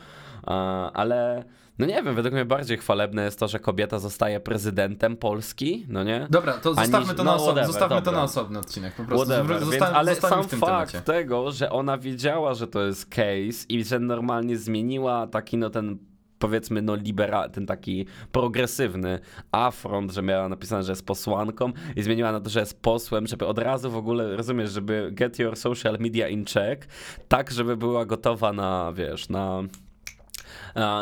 ale 0.93 1.45
no 1.79 1.87
nie 1.87 2.03
wiem, 2.03 2.15
według 2.15 2.35
mnie 2.35 2.45
bardziej 2.45 2.79
chwalebne 2.79 3.25
jest 3.25 3.39
to, 3.39 3.49
że 3.49 3.59
kobieta 3.59 3.99
zostaje 3.99 4.41
prezydentem 4.41 5.17
Polski, 5.17 5.87
no 5.89 6.05
nie? 6.05 6.27
Dobra, 6.31 6.53
to 6.53 6.75
zostawmy, 6.75 7.15
to, 7.15 7.25
na 7.25 7.33
no, 7.33 7.39
whatever, 7.39 7.67
zostawmy 7.67 8.03
to 8.03 8.13
na 8.13 8.23
osobny 8.23 8.59
odcinek, 8.59 8.95
po 8.95 9.05
prostu. 9.05 9.27
Whatever, 9.27 9.61
Więc, 9.71 9.83
ale 9.83 10.15
sam 10.15 10.31
fakt 10.31 10.51
temacie. 10.51 11.01
tego, 11.01 11.53
że 11.53 11.71
ona 11.71 11.99
wiedziała, 11.99 12.55
że 12.55 12.67
to 12.67 12.83
jest 12.83 13.07
case 13.07 13.67
i 13.69 13.85
że 13.85 13.99
normalnie 13.99 14.57
zmieniła 14.57 15.27
taki 15.27 15.57
no 15.57 15.71
ten 15.71 15.99
powiedzmy, 16.39 16.83
no 16.83 16.95
libera, 16.95 17.49
ten 17.49 17.67
taki 17.67 18.07
progresywny 18.33 19.19
afront, 19.53 20.13
że 20.13 20.23
miała 20.23 20.49
napisane, 20.49 20.83
że 20.83 20.93
jest 20.93 21.07
posłanką 21.07 21.73
i 21.97 22.03
zmieniła 22.03 22.33
na 22.33 22.41
to, 22.41 22.51
że 22.51 22.61
jest 22.61 22.83
posłem, 22.83 23.27
żeby 23.27 23.47
od 23.47 23.59
razu 23.59 23.91
w 23.91 23.97
ogóle, 23.97 24.37
rozumiesz, 24.37 24.71
żeby 24.71 25.09
get 25.13 25.39
your 25.39 25.57
social 25.57 25.97
media 26.01 26.29
in 26.29 26.45
check, 26.45 26.89
tak, 27.29 27.51
żeby 27.51 27.77
była 27.77 28.07
gotowa 28.07 28.53
na, 28.53 28.93
wiesz, 28.93 29.29
na 29.29 29.63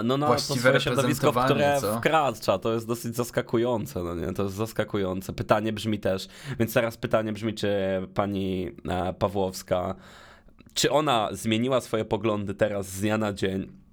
no 0.05 0.17
na 0.17 0.27
Właściwe 0.27 0.55
to 0.55 0.61
swoje 0.61 0.81
środowisko, 0.81 1.33
które 1.33 1.79
co? 1.81 1.99
wkracza. 1.99 2.59
To 2.59 2.73
jest 2.73 2.87
dosyć 2.87 3.17
zaskakujące, 3.17 4.03
no 4.03 4.15
nie? 4.15 4.33
To 4.33 4.43
jest 4.43 4.55
zaskakujące. 4.55 5.33
Pytanie 5.33 5.73
brzmi 5.73 5.99
też, 5.99 6.29
więc 6.59 6.75
teraz 6.75 6.97
pytanie 6.97 7.33
brzmi, 7.33 7.55
czy 7.55 7.69
pani 8.15 8.71
e, 8.89 9.15
Pawłowska, 9.15 9.95
czy 10.75 10.91
ona 10.91 11.29
zmieniła 11.33 11.81
swoje 11.81 12.05
poglądy 12.05 12.55
teraz 12.55 12.87
z 12.87 13.01
dnia 13.01 13.19
na 13.19 13.33
dzień, 13.33 13.84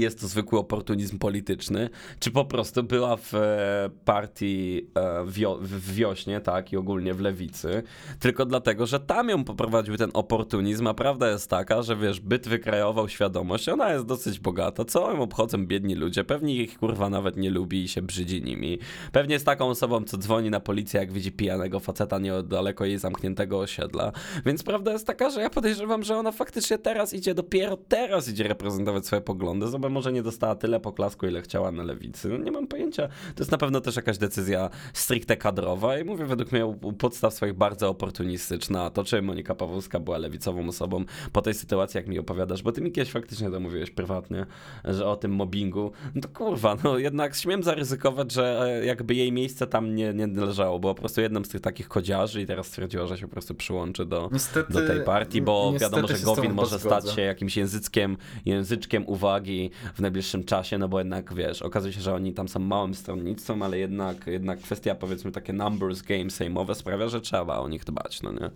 jest 0.00 0.20
to 0.20 0.28
zwykły 0.28 0.58
oportunizm 0.58 1.18
polityczny, 1.18 1.90
czy 2.18 2.30
po 2.30 2.44
prostu 2.44 2.82
była 2.82 3.16
w 3.16 3.34
e, 3.34 3.90
partii 4.04 4.86
e, 4.94 5.24
w 5.60 5.94
wiośnie, 5.94 6.40
tak, 6.40 6.72
i 6.72 6.76
ogólnie 6.76 7.14
w 7.14 7.20
lewicy, 7.20 7.82
tylko 8.20 8.46
dlatego, 8.46 8.86
że 8.86 9.00
tam 9.00 9.28
ją 9.28 9.44
poprowadził 9.44 9.96
ten 9.96 10.10
oportunizm, 10.14 10.86
a 10.86 10.94
prawda 10.94 11.30
jest 11.30 11.50
taka, 11.50 11.82
że 11.82 11.96
wiesz, 11.96 12.20
byt 12.20 12.48
wykreował 12.48 13.08
świadomość, 13.08 13.68
ona 13.68 13.92
jest 13.92 14.06
dosyć 14.06 14.40
bogata, 14.40 14.84
co 14.84 15.12
ją 15.12 15.22
obchodzą 15.22 15.66
biedni 15.66 15.94
ludzie, 15.94 16.24
pewnie 16.24 16.54
ich 16.54 16.78
kurwa 16.78 17.10
nawet 17.10 17.36
nie 17.36 17.50
lubi 17.50 17.82
i 17.82 17.88
się 17.88 18.02
brzydzi 18.02 18.42
nimi. 18.42 18.78
Pewnie 19.12 19.32
jest 19.32 19.46
taką 19.46 19.68
osobą, 19.68 20.04
co 20.04 20.16
dzwoni 20.16 20.50
na 20.50 20.60
policję, 20.60 21.00
jak 21.00 21.12
widzi 21.12 21.32
pijanego 21.32 21.80
faceta 21.80 22.18
niedaleko 22.18 22.84
jej 22.84 22.98
zamkniętego 22.98 23.58
osiedla, 23.58 24.12
więc 24.46 24.62
prawda 24.62 24.92
jest 24.92 25.06
taka, 25.06 25.30
że 25.30 25.40
ja 25.40 25.50
podejrzewam, 25.50 26.02
że 26.02 26.16
ona 26.16 26.32
faktycznie 26.32 26.78
teraz 26.78 27.12
idzie, 27.14 27.34
dopiero 27.34 27.76
teraz 27.76 28.28
idzie 28.28 28.48
reprezentować 28.48 29.06
swoje 29.06 29.22
poglądy, 29.22 29.68
bo 29.82 29.88
może 29.88 30.12
nie 30.12 30.22
dostała 30.22 30.54
tyle 30.54 30.80
poklasku, 30.80 31.26
ile 31.26 31.42
chciała 31.42 31.72
na 31.72 31.82
lewicy. 31.82 32.28
No, 32.28 32.36
nie 32.36 32.50
mam 32.50 32.66
pojęcia. 32.66 33.08
To 33.08 33.42
jest 33.42 33.52
na 33.52 33.58
pewno 33.58 33.80
też 33.80 33.96
jakaś 33.96 34.18
decyzja 34.18 34.70
stricte 34.92 35.36
kadrowa 35.36 35.98
i 35.98 36.04
mówię 36.04 36.24
według 36.24 36.52
mnie 36.52 36.66
u 36.66 36.92
podstaw 36.92 37.34
swoich 37.34 37.54
bardzo 37.54 37.88
oportunistyczna. 37.88 38.90
To, 38.90 39.04
czy 39.04 39.22
Monika 39.22 39.54
Pawłowska 39.54 40.00
była 40.00 40.18
lewicową 40.18 40.68
osobą 40.68 41.04
po 41.32 41.42
tej 41.42 41.54
sytuacji, 41.54 41.98
jak 41.98 42.06
mi 42.06 42.18
opowiadasz, 42.18 42.62
bo 42.62 42.72
ty 42.72 42.80
mi 42.80 42.92
kiedyś 42.92 43.12
faktycznie 43.12 43.50
to 43.50 43.60
mówiłeś 43.60 43.90
prywatnie, 43.90 44.46
że 44.84 45.06
o 45.06 45.16
tym 45.16 45.32
mobbingu, 45.32 45.92
no 46.14 46.22
to 46.22 46.28
kurwa, 46.28 46.76
no 46.84 46.98
jednak 46.98 47.36
śmiem 47.36 47.62
zaryzykować, 47.62 48.32
że 48.32 48.62
e, 48.62 48.86
jakby 48.86 49.14
jej 49.14 49.32
miejsce 49.32 49.66
tam 49.66 49.94
nie, 49.94 50.14
nie 50.14 50.26
należało. 50.26 50.78
Była 50.78 50.94
po 50.94 51.00
prostu 51.00 51.20
jedną 51.20 51.44
z 51.44 51.48
tych 51.48 51.60
takich 51.60 51.88
kodziarzy 51.88 52.42
i 52.42 52.46
teraz 52.46 52.66
stwierdziła, 52.66 53.06
że 53.06 53.18
się 53.18 53.26
po 53.26 53.32
prostu 53.32 53.54
przyłączy 53.54 54.06
do, 54.06 54.28
niestety, 54.32 54.72
do 54.72 54.86
tej 54.86 55.04
partii, 55.04 55.42
bo 55.42 55.72
wiadomo, 55.80 56.08
że 56.08 56.18
Gowin 56.18 56.52
może 56.52 56.78
stać 56.78 57.10
się 57.10 57.22
jakimś 57.22 57.56
językiem, 57.56 58.16
języczkiem 58.44 59.08
uwagi 59.08 59.70
w 59.94 60.00
najbliższym 60.00 60.44
czasie, 60.44 60.78
no 60.78 60.88
bo 60.88 60.98
jednak 60.98 61.34
wiesz, 61.34 61.62
okazuje 61.62 61.92
się, 61.92 62.00
że 62.00 62.14
oni 62.14 62.34
tam 62.34 62.48
są 62.48 62.60
małym 62.60 62.94
stronnictwem, 62.94 63.62
ale 63.62 63.78
jednak, 63.78 64.26
jednak 64.26 64.58
kwestia 64.58 64.94
powiedzmy 64.94 65.32
takie 65.32 65.52
numbers 65.52 66.02
game 66.02 66.30
sejmowe 66.30 66.74
sprawia, 66.74 67.08
że 67.08 67.20
trzeba 67.20 67.58
o 67.58 67.68
nich 67.68 67.84
dbać, 67.84 68.22
no 68.22 68.32
nie? 68.32 68.50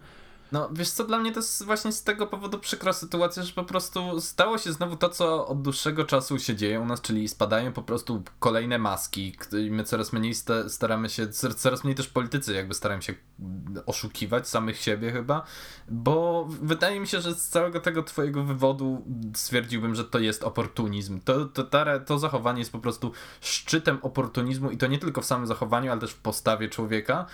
No, 0.53 0.69
wiesz 0.73 0.91
co, 0.91 1.05
dla 1.05 1.19
mnie 1.19 1.33
to 1.33 1.41
jest 1.41 1.65
właśnie 1.65 1.93
z 1.93 2.03
tego 2.03 2.27
powodu 2.27 2.59
przykra 2.59 2.93
sytuacja, 2.93 3.43
że 3.43 3.53
po 3.53 3.65
prostu 3.65 4.21
stało 4.21 4.59
się 4.59 4.73
znowu 4.73 4.97
to, 4.97 5.09
co 5.09 5.47
od 5.47 5.63
dłuższego 5.63 6.05
czasu 6.05 6.39
się 6.39 6.57
dzieje 6.57 6.81
u 6.81 6.85
nas, 6.85 7.01
czyli 7.01 7.29
spadają 7.29 7.73
po 7.73 7.83
prostu 7.83 8.23
kolejne 8.39 8.79
maski 8.79 9.37
i 9.67 9.71
my 9.71 9.85
coraz 9.85 10.13
mniej 10.13 10.35
staramy 10.69 11.09
się, 11.09 11.29
coraz 11.57 11.85
mniej 11.85 11.97
też 11.97 12.09
politycy 12.09 12.55
jakby 12.55 12.75
starają 12.75 13.01
się 13.01 13.15
oszukiwać 13.87 14.49
samych 14.49 14.81
siebie 14.81 15.13
chyba, 15.13 15.43
bo 15.89 16.47
wydaje 16.49 17.01
mi 17.01 17.07
się, 17.07 17.21
że 17.21 17.35
z 17.35 17.49
całego 17.49 17.81
tego 17.81 18.03
twojego 18.03 18.45
wywodu 18.45 19.05
stwierdziłbym, 19.35 19.95
że 19.95 20.05
to 20.05 20.19
jest 20.19 20.45
oportunizm. 20.45 21.21
To, 21.21 21.45
to, 21.45 21.65
to, 21.65 21.85
to 22.07 22.19
zachowanie 22.19 22.59
jest 22.59 22.73
po 22.73 22.79
prostu 22.79 23.13
szczytem 23.41 23.99
oportunizmu 24.03 24.71
i 24.71 24.77
to 24.77 24.87
nie 24.87 24.99
tylko 24.99 25.21
w 25.21 25.25
samym 25.25 25.47
zachowaniu, 25.47 25.91
ale 25.91 26.01
też 26.01 26.11
w 26.11 26.19
postawie 26.19 26.69
człowieka, 26.69 27.27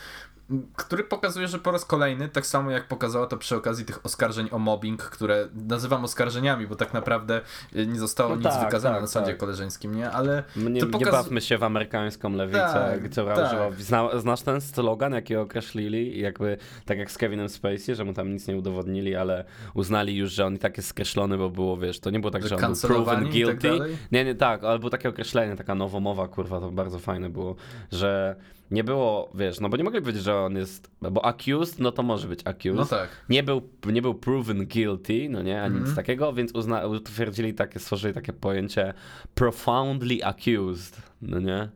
który 0.77 1.05
pokazuje, 1.05 1.49
że 1.49 1.59
po 1.59 1.71
raz 1.71 1.85
kolejny, 1.85 2.29
tak 2.29 2.47
samo 2.47 2.71
jak 2.71 2.89
pokazała 2.89 3.27
to 3.27 3.37
przy 3.37 3.57
okazji 3.57 3.85
tych 3.85 4.07
oskarżeń 4.07 4.49
o 4.51 4.59
mobbing, 4.59 5.03
które 5.03 5.49
nazywam 5.69 6.05
oskarżeniami, 6.05 6.67
bo 6.67 6.77
tak 6.77 6.95
naprawdę 6.95 7.41
y, 7.77 7.87
nie 7.87 7.99
zostało 7.99 8.31
no 8.31 8.37
nic 8.37 8.45
tak, 8.45 8.65
wykazane 8.65 8.95
tak, 8.95 9.03
na 9.03 9.09
sądzie 9.09 9.31
tak. 9.31 9.41
koleżeńskim, 9.41 9.95
nie? 9.95 10.11
Ale 10.11 10.43
nie, 10.57 10.81
to 10.81 10.87
pokaz... 10.87 11.07
nie 11.07 11.13
bawmy 11.13 11.41
się 11.41 11.59
w 11.59 11.63
amerykańską 11.63 12.33
lewicę, 12.33 12.59
tak, 12.59 13.11
która 13.11 13.37
tak. 13.37 13.47
używa... 13.47 13.71
Zna, 13.79 14.19
znasz 14.21 14.43
ten 14.43 14.61
slogan, 14.61 15.13
jaki 15.13 15.37
określili? 15.37 16.21
Jakby, 16.21 16.59
tak 16.85 16.99
jak 16.99 17.11
z 17.11 17.19
Kevinem 17.19 17.49
Spacey, 17.49 17.95
że 17.95 18.05
mu 18.05 18.13
tam 18.13 18.33
nic 18.33 18.49
nie 18.49 18.57
udowodnili, 18.57 19.17
ale 19.17 19.45
uznali 19.75 20.17
już, 20.17 20.33
że 20.33 20.47
on 20.47 20.55
i 20.55 20.59
tak 20.59 20.77
jest 20.77 20.89
skreślony, 20.89 21.39
bo 21.39 21.51
było, 21.51 21.77
wiesz, 21.77 22.01
to 22.01 22.11
nie 22.11 22.21
było 22.21 22.31
tak, 22.31 22.43
że, 22.43 22.49
że 22.49 22.57
on 22.57 22.73
był 22.73 22.81
proven 22.83 23.23
tak 23.23 23.33
guilty. 23.33 23.71
nie, 24.13 24.25
nie, 24.25 24.35
tak, 24.35 24.65
ale 24.65 24.79
było 24.79 24.91
takie 24.91 25.09
określenie, 25.09 25.57
taka 25.57 25.75
nowomowa, 25.75 26.29
kurwa, 26.29 26.61
to 26.61 26.71
bardzo 26.71 26.99
fajne 26.99 27.31
było, 27.31 27.57
że 27.93 28.37
nie 28.73 28.85
było, 28.85 29.31
wiesz, 29.35 29.61
no 29.61 29.69
bo 29.69 29.77
nie 29.77 29.85
mogli 29.85 30.01
powiedzieć, 30.01 30.23
że 30.23 30.37
on 30.37 30.57
jest, 30.57 30.91
bo 31.11 31.25
accused, 31.25 31.81
no 31.81 31.93
to 31.93 32.03
może 32.03 32.29
być 32.29 32.41
accused. 32.45 32.75
No 32.75 32.85
tak. 32.85 33.09
Nie 33.29 33.43
był, 33.43 33.69
nie 33.87 34.03
był 34.03 34.15
proven 34.15 34.67
guilty, 34.67 35.29
no 35.31 35.43
nie, 35.43 35.63
a 35.63 35.67
mm 35.67 35.73
nic 35.73 35.89
mhm. 35.89 35.97
takiego, 35.97 36.33
więc 36.33 36.53
uzna, 36.53 36.87
utwierdzili 36.87 37.55
takie, 37.55 37.79
stworzyli 37.79 38.15
takie 38.15 38.33
pojęcie 38.33 38.95
profoundly 39.35 40.25
accused, 40.25 41.03
no 41.23 41.41
nie? 41.41 41.69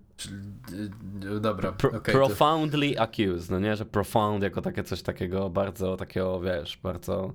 Dobra. 1.41 1.73
Pro, 1.73 1.91
okay, 1.91 2.15
profoundly 2.15 2.95
to... 2.95 3.03
accused, 3.03 3.51
no 3.51 3.61
nie, 3.61 3.77
że 3.77 3.85
profound 3.85 4.43
jako 4.43 4.63
takie 4.63 4.85
coś 4.85 5.03
takiego 5.03 5.51
bardzo 5.51 5.97
takiego, 5.97 6.41
wiesz, 6.41 6.79
bardzo 6.83 7.33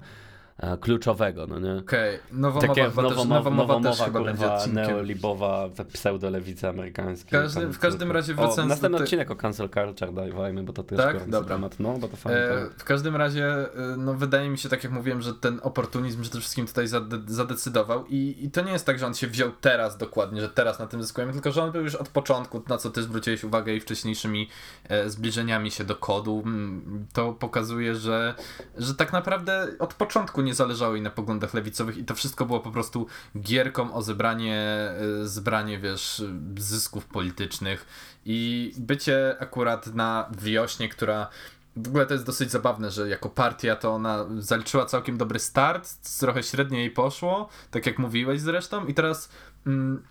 kluczowego, 0.81 1.47
no 1.47 1.59
nie? 1.59 1.79
Okej, 1.79 2.15
okay. 2.15 2.39
nowomowa, 2.39 2.67
Takie 2.67 2.83
nowomowa, 2.83 3.09
też, 3.09 3.17
nowomowa, 3.17 3.49
nowomowa 3.49 3.89
też 3.89 3.99
chyba 4.01 4.19
kurwa, 4.19 4.65
neolibowa, 4.67 5.69
pseudolewica 5.93 6.69
amerykańska. 6.69 7.31
Każdy, 7.31 7.67
w 7.67 7.79
każdym 7.79 8.11
razie 8.11 8.33
wracając 8.33 8.59
o, 8.59 8.65
Następny 8.65 8.97
do 8.97 9.03
odcinek 9.03 9.31
o 9.31 9.35
cancel 9.35 9.69
culture 9.69 10.13
dajmy, 10.13 10.63
bo 10.63 10.73
to 10.73 10.83
też 10.83 10.97
tak? 10.97 11.29
Dobra. 11.29 11.55
temat, 11.55 11.79
no, 11.79 11.97
bo 11.97 12.07
to 12.07 12.17
fajnie. 12.17 12.39
E, 12.39 12.69
w 12.77 12.83
każdym 12.83 13.15
razie, 13.15 13.47
e, 13.47 13.97
no 13.97 14.13
wydaje 14.13 14.49
mi 14.49 14.57
się, 14.57 14.69
tak 14.69 14.83
jak 14.83 14.93
mówiłem, 14.93 15.21
że 15.21 15.33
ten 15.33 15.59
oportunizm 15.63 16.21
przede 16.21 16.39
wszystkim 16.39 16.67
tutaj 16.67 16.87
zade 16.87 17.17
zadecydował 17.27 18.05
i, 18.05 18.37
i 18.41 18.51
to 18.51 18.61
nie 18.61 18.71
jest 18.71 18.85
tak, 18.85 18.99
że 18.99 19.07
on 19.07 19.13
się 19.13 19.27
wziął 19.27 19.51
teraz 19.61 19.97
dokładnie, 19.97 20.41
że 20.41 20.49
teraz 20.49 20.79
na 20.79 20.87
tym 20.87 21.01
zyskujemy, 21.01 21.33
tylko 21.33 21.51
że 21.51 21.63
on 21.63 21.71
był 21.71 21.83
już 21.83 21.95
od 21.95 22.09
początku, 22.09 22.63
na 22.67 22.77
co 22.77 22.89
ty 22.89 23.03
zwróciłeś 23.03 23.43
uwagę 23.43 23.73
i 23.73 23.79
wcześniejszymi 23.79 24.49
e, 24.89 25.09
zbliżeniami 25.09 25.71
się 25.71 25.83
do 25.83 25.95
kodu, 25.95 26.43
mm, 26.45 27.07
to 27.13 27.33
pokazuje, 27.33 27.95
że, 27.95 28.35
że 28.77 28.95
tak 28.95 29.13
naprawdę 29.13 29.67
od 29.79 29.93
początku 29.93 30.41
nie 30.41 30.50
nie 30.51 30.55
zależało 30.55 30.93
jej 30.93 31.01
na 31.01 31.09
poglądach 31.09 31.53
lewicowych 31.53 31.97
i 31.97 32.05
to 32.05 32.15
wszystko 32.15 32.45
było 32.45 32.59
po 32.59 32.71
prostu 32.71 33.07
gierką 33.41 33.93
o 33.93 34.01
zebranie, 34.01 34.89
y, 35.23 35.27
zbranie, 35.27 35.79
wiesz, 35.79 36.23
zysków 36.57 37.05
politycznych 37.05 37.85
i 38.25 38.73
bycie 38.77 39.35
akurat 39.39 39.87
na 39.87 40.29
wiośnie, 40.41 40.89
która 40.89 41.27
w 41.75 41.87
ogóle 41.87 42.05
to 42.05 42.13
jest 42.13 42.25
dosyć 42.25 42.51
zabawne, 42.51 42.91
że 42.91 43.09
jako 43.09 43.29
partia 43.29 43.75
to 43.75 43.91
ona 43.91 44.25
zaliczyła 44.39 44.85
całkiem 44.85 45.17
dobry 45.17 45.39
start, 45.39 46.17
trochę 46.19 46.43
średnio 46.43 46.77
jej 46.77 46.91
poszło, 46.91 47.49
tak 47.71 47.85
jak 47.85 47.99
mówiłeś 47.99 48.41
zresztą 48.41 48.85
i 48.85 48.93
teraz 48.93 49.29
mm, 49.67 50.03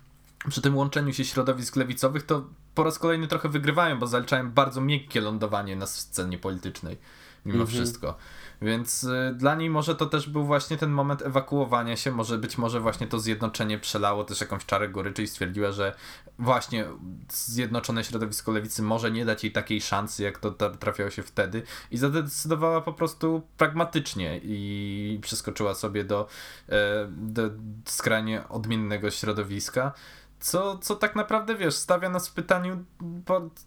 przy 0.49 0.61
tym 0.61 0.77
łączeniu 0.77 1.13
się 1.13 1.25
środowisk 1.25 1.75
lewicowych 1.75 2.23
to 2.25 2.45
po 2.75 2.83
raz 2.83 2.99
kolejny 2.99 3.27
trochę 3.27 3.49
wygrywają, 3.49 3.99
bo 3.99 4.07
zaliczają 4.07 4.51
bardzo 4.51 4.81
miękkie 4.81 5.21
lądowanie 5.21 5.75
na 5.75 5.85
scenie 5.85 6.37
politycznej 6.37 6.97
mimo 7.45 7.55
mm 7.55 7.67
-hmm. 7.67 7.69
wszystko. 7.69 8.17
Więc 8.61 9.03
y, 9.03 9.33
dla 9.35 9.55
niej 9.55 9.69
może 9.69 9.95
to 9.95 10.05
też 10.05 10.29
był 10.29 10.45
właśnie 10.45 10.77
ten 10.77 10.91
moment 10.91 11.21
ewakuowania 11.21 11.97
się, 11.97 12.11
może 12.11 12.37
być 12.37 12.57
może 12.57 12.79
właśnie 12.79 13.07
to 13.07 13.19
zjednoczenie 13.19 13.79
przelało 13.79 14.23
też 14.23 14.41
jakąś 14.41 14.65
czarę 14.65 14.89
goryczy 14.89 15.23
i 15.23 15.27
stwierdziła, 15.27 15.71
że 15.71 15.95
właśnie 16.39 16.85
zjednoczone 17.29 18.03
środowisko 18.03 18.51
lewicy 18.51 18.81
może 18.81 19.11
nie 19.11 19.25
dać 19.25 19.43
jej 19.43 19.53
takiej 19.53 19.81
szansy, 19.81 20.23
jak 20.23 20.37
to 20.37 20.51
trafiało 20.51 21.09
się 21.09 21.23
wtedy. 21.23 21.63
I 21.91 21.97
zadecydowała 21.97 22.81
po 22.81 22.93
prostu 22.93 23.41
pragmatycznie 23.57 24.39
i 24.43 25.19
przeskoczyła 25.21 25.75
sobie 25.75 26.03
do, 26.03 26.27
e, 26.69 27.07
do 27.11 27.41
skrajnie 27.85 28.47
odmiennego 28.49 29.11
środowiska 29.11 29.93
co, 30.41 30.77
co 30.77 30.95
tak 30.95 31.15
naprawdę, 31.15 31.55
wiesz, 31.55 31.75
stawia 31.75 32.09
nas 32.09 32.29
w 32.29 32.33
pytaniu 32.33 32.85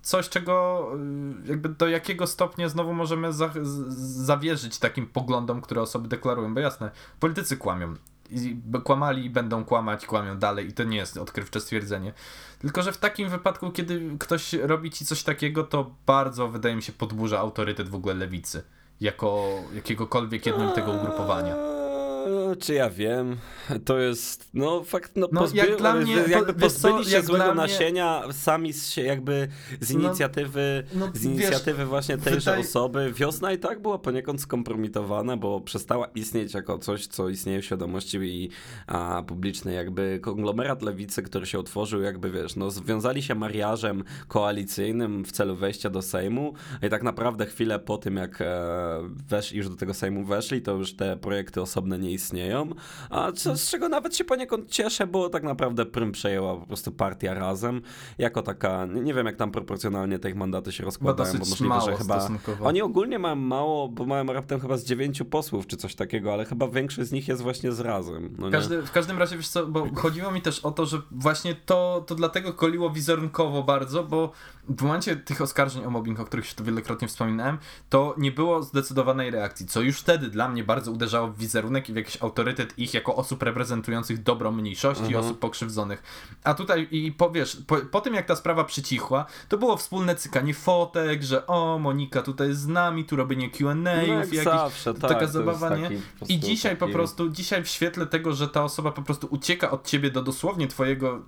coś, 0.03 0.29
czego 0.29 0.87
y, 1.45 1.49
jakby 1.49 1.69
do 1.69 1.89
jakiego 1.89 2.27
stopnia 2.27 2.69
znowu 2.69 2.95
możemy 2.95 3.33
za, 3.33 3.51
zawierzyć 3.89 4.79
takim 4.79 5.07
poglądom, 5.07 5.61
które 5.61 5.83
osoby 5.83 6.09
deklarują, 6.09 6.55
bo 6.55 6.61
jasne, 6.61 6.91
politycy 7.21 7.57
kłamią. 7.57 7.95
I 8.31 8.57
kłamali 8.85 9.25
i 9.25 9.31
będą 9.31 9.65
kłamać, 9.65 10.07
kłamią 10.07 10.39
dalej 10.39 10.69
i 10.69 10.73
to 10.73 10.85
nie 10.85 10.97
jest 10.97 11.17
odkrywcze 11.17 11.61
stwierdzenie. 11.61 12.13
Tylko, 12.59 12.83
że 12.83 12.93
w 12.93 12.99
takim 12.99 13.29
wypadku, 13.29 13.71
kiedy 13.71 14.17
ktoś 14.21 14.53
robi 14.53 14.91
ci 14.91 15.07
coś 15.07 15.23
takiego, 15.23 15.65
to 15.65 15.95
bardzo, 16.07 16.49
wydaje 16.49 16.77
mi 16.77 16.83
się, 16.83 16.93
podburza 16.93 17.39
autorytet 17.39 17.89
w 17.89 17.95
ogóle 17.95 18.15
lewicy. 18.15 18.63
Jako 19.01 19.49
jakiegokolwiek 19.75 20.47
jednolitego 20.47 20.93
ugrupowania. 20.93 21.84
Czy 22.61 22.75
ja 22.75 22.91
wiem? 22.91 23.37
To 23.85 23.99
jest, 23.99 24.49
no 24.55 24.85
fakt, 24.85 25.13
no, 25.17 25.29
no 25.33 25.41
pozby... 25.41 25.59
jak 25.59 25.77
dla 25.77 25.95
mnie, 25.95 26.17
jakby 26.29 26.55
pozbyli 26.55 27.05
się 27.05 27.23
złego 27.23 27.45
mnie... 27.45 27.55
nasienia 27.55 28.23
sami 28.33 28.73
z, 28.73 28.97
jakby 28.97 29.49
z 29.81 29.95
no, 29.95 30.01
inicjatywy, 30.01 30.85
no, 30.95 31.07
no, 31.07 31.13
z 31.15 31.25
inicjatywy 31.25 31.79
wiesz, 31.79 31.89
właśnie 31.89 32.19
tejże 32.19 32.39
wydaje... 32.39 32.61
osoby. 32.61 33.13
Wiosna 33.17 33.53
i 33.53 33.59
tak 33.59 33.83
była 33.83 33.99
poniekąd 33.99 34.41
skompromitowana, 34.41 35.37
bo 35.37 35.61
przestała 35.61 36.07
istnieć 36.07 36.55
jako 36.55 36.79
coś, 36.79 37.07
co 37.07 37.29
istnieje 37.29 37.63
w 37.63 37.65
świadomości 37.65 38.19
i 38.19 38.51
a, 38.87 39.23
publicznej. 39.27 39.77
Jakby 39.77 40.19
konglomerat 40.23 40.83
lewicy, 40.83 41.23
który 41.23 41.47
się 41.47 41.59
utworzył, 41.59 42.03
jakby 42.03 42.31
wiesz, 42.31 42.57
no 42.57 42.71
związali 42.71 43.23
się 43.23 43.35
mariażem 43.35 44.05
koalicyjnym 44.29 45.25
w 45.25 45.33
celu 45.33 45.57
wejścia 45.57 45.91
do 45.91 46.03
Sejmu 46.03 46.55
i 46.83 46.89
tak 46.89 47.03
naprawdę 47.03 47.47
chwilę 47.47 47.79
po 47.79 47.99
tym, 47.99 48.17
jak 48.17 48.41
e, 48.41 48.47
wesz, 49.29 49.53
już 49.53 49.69
do 49.69 49.77
tego 49.77 49.95
Sejmu 49.95 50.25
weszli, 50.25 50.63
to 50.63 50.73
już 50.73 50.97
te 50.97 51.17
projekty 51.17 51.61
osobne 51.61 51.99
nie 51.99 52.14
istnieją, 52.15 52.69
a 53.11 53.33
co, 53.33 53.57
z 53.57 53.71
czego 53.71 53.89
nawet 53.89 54.17
się 54.17 54.25
poniekąd 54.25 54.71
cieszę, 54.71 55.07
bo 55.07 55.29
tak 55.29 55.43
naprawdę 55.43 55.87
prym 55.87 56.13
przejęła 56.13 56.57
po 56.57 56.67
prostu 56.67 56.93
partia 56.93 57.35
razem, 57.35 57.83
jako 58.19 58.43
taka, 58.43 58.87
nie 58.87 59.15
wiem 59.15 59.27
jak 59.27 59.37
tam 59.37 59.51
proporcjonalnie 59.51 60.19
te 60.19 60.29
ich 60.29 60.37
mandaty 60.37 60.73
się 60.73 60.85
rozkładają, 60.85 61.33
bo 61.33 61.39
możliwe, 61.39 61.81
że 61.81 61.97
chyba 61.97 62.29
oni 62.63 62.83
ogólnie 62.83 63.19
mają 63.19 63.37
mało, 63.37 63.89
bo 63.89 64.07
mają 64.07 64.33
raptem 64.33 64.61
chyba 64.61 64.77
z 64.77 64.85
dziewięciu 64.85 65.25
posłów 65.25 65.67
czy 65.67 65.77
coś 65.77 65.95
takiego, 65.95 66.33
ale 66.33 66.45
chyba 66.45 66.69
większość 66.69 67.09
z 67.09 67.13
nich 67.13 67.29
jest 67.29 67.43
właśnie 67.43 67.73
z 67.73 67.81
razem. 67.81 68.37
No 68.39 68.51
Każdy, 68.51 68.83
w 68.83 68.91
każdym 68.91 69.19
razie, 69.19 69.37
wiesz 69.37 69.49
co, 69.49 69.67
bo 69.67 69.87
chodziło 69.95 70.31
mi 70.31 70.43
też 70.43 70.61
o 70.61 70.71
to, 70.71 70.87
że 70.87 71.03
właśnie 71.11 71.55
to, 71.55 72.05
to 72.07 72.15
dlatego 72.15 72.53
koliło 72.53 72.91
wizerunkowo 72.91 73.63
bardzo, 73.63 74.05
bo 74.05 74.33
w 74.69 74.83
momencie 74.83 75.17
tych 75.17 75.41
oskarżeń 75.41 75.85
o 75.85 75.91
mobbing, 75.91 76.21
o 76.21 76.25
których 76.25 76.47
się 76.47 76.55
tu 76.55 76.65
wielokrotnie 76.65 77.09
wspominałem, 77.09 77.59
to 77.89 78.15
nie 78.19 78.33
było 78.33 78.63
zdecydowanej 78.63 79.31
reakcji, 79.31 79.67
co 79.67 79.81
już 79.81 79.99
wtedy 79.99 80.29
dla 80.29 80.49
mnie 80.49 80.65
bardzo 80.65 80.93
uderzało 80.93 81.29
w 81.29 81.39
wizerunek 81.39 81.89
i 81.89 81.93
w 81.93 81.97
jakiś 81.97 82.23
autorytet 82.23 82.79
ich 82.79 82.95
jako 82.95 83.17
osób 83.17 83.43
reprezentujących 83.43 84.23
dobro 84.23 84.53
mniejszości 84.53 85.05
mhm. 85.05 85.25
osób 85.25 85.39
pokrzywdzonych. 85.39 86.03
A 86.45 86.55
tutaj 86.55 86.89
i 86.91 87.13
powiesz, 87.13 87.57
po, 87.67 87.77
po, 87.77 88.01
tym 88.01 88.15
jak 88.15 88.27
ta 88.27 88.37
sprawa 88.37 88.65
przycichła, 88.65 89.27
to 89.49 89.59
było 89.59 89.77
wspólne 89.77 90.15
cykanie 90.15 90.55
fotek, 90.55 91.23
że 91.23 91.47
o, 91.47 91.79
Monika 91.79 92.23
tutaj 92.23 92.55
z 92.55 92.67
nami, 92.67 93.05
tu 93.05 93.17
robienie 93.17 93.51
Q&A, 93.51 93.75
no 93.75 94.43
zawsze, 94.45 94.95
tak, 94.95 95.11
taka 95.11 95.27
zabawa, 95.27 95.77
nie? 95.77 95.91
I 96.29 96.41
dzisiaj 96.41 96.77
taki... 96.77 96.81
po 96.81 96.99
prostu, 96.99 97.31
dzisiaj 97.31 97.65
w 97.65 97.69
świetle 97.69 98.07
tego, 98.07 98.33
że 98.33 98.49
ta 98.49 98.65
osoba 98.65 98.93
po 98.93 99.03
prostu 99.03 99.29
ucieka 99.31 99.71
od 99.71 99.87
ciebie 99.87 100.11
do 100.11 100.23
dosłownie 100.23 100.69
twojego 100.69 101.23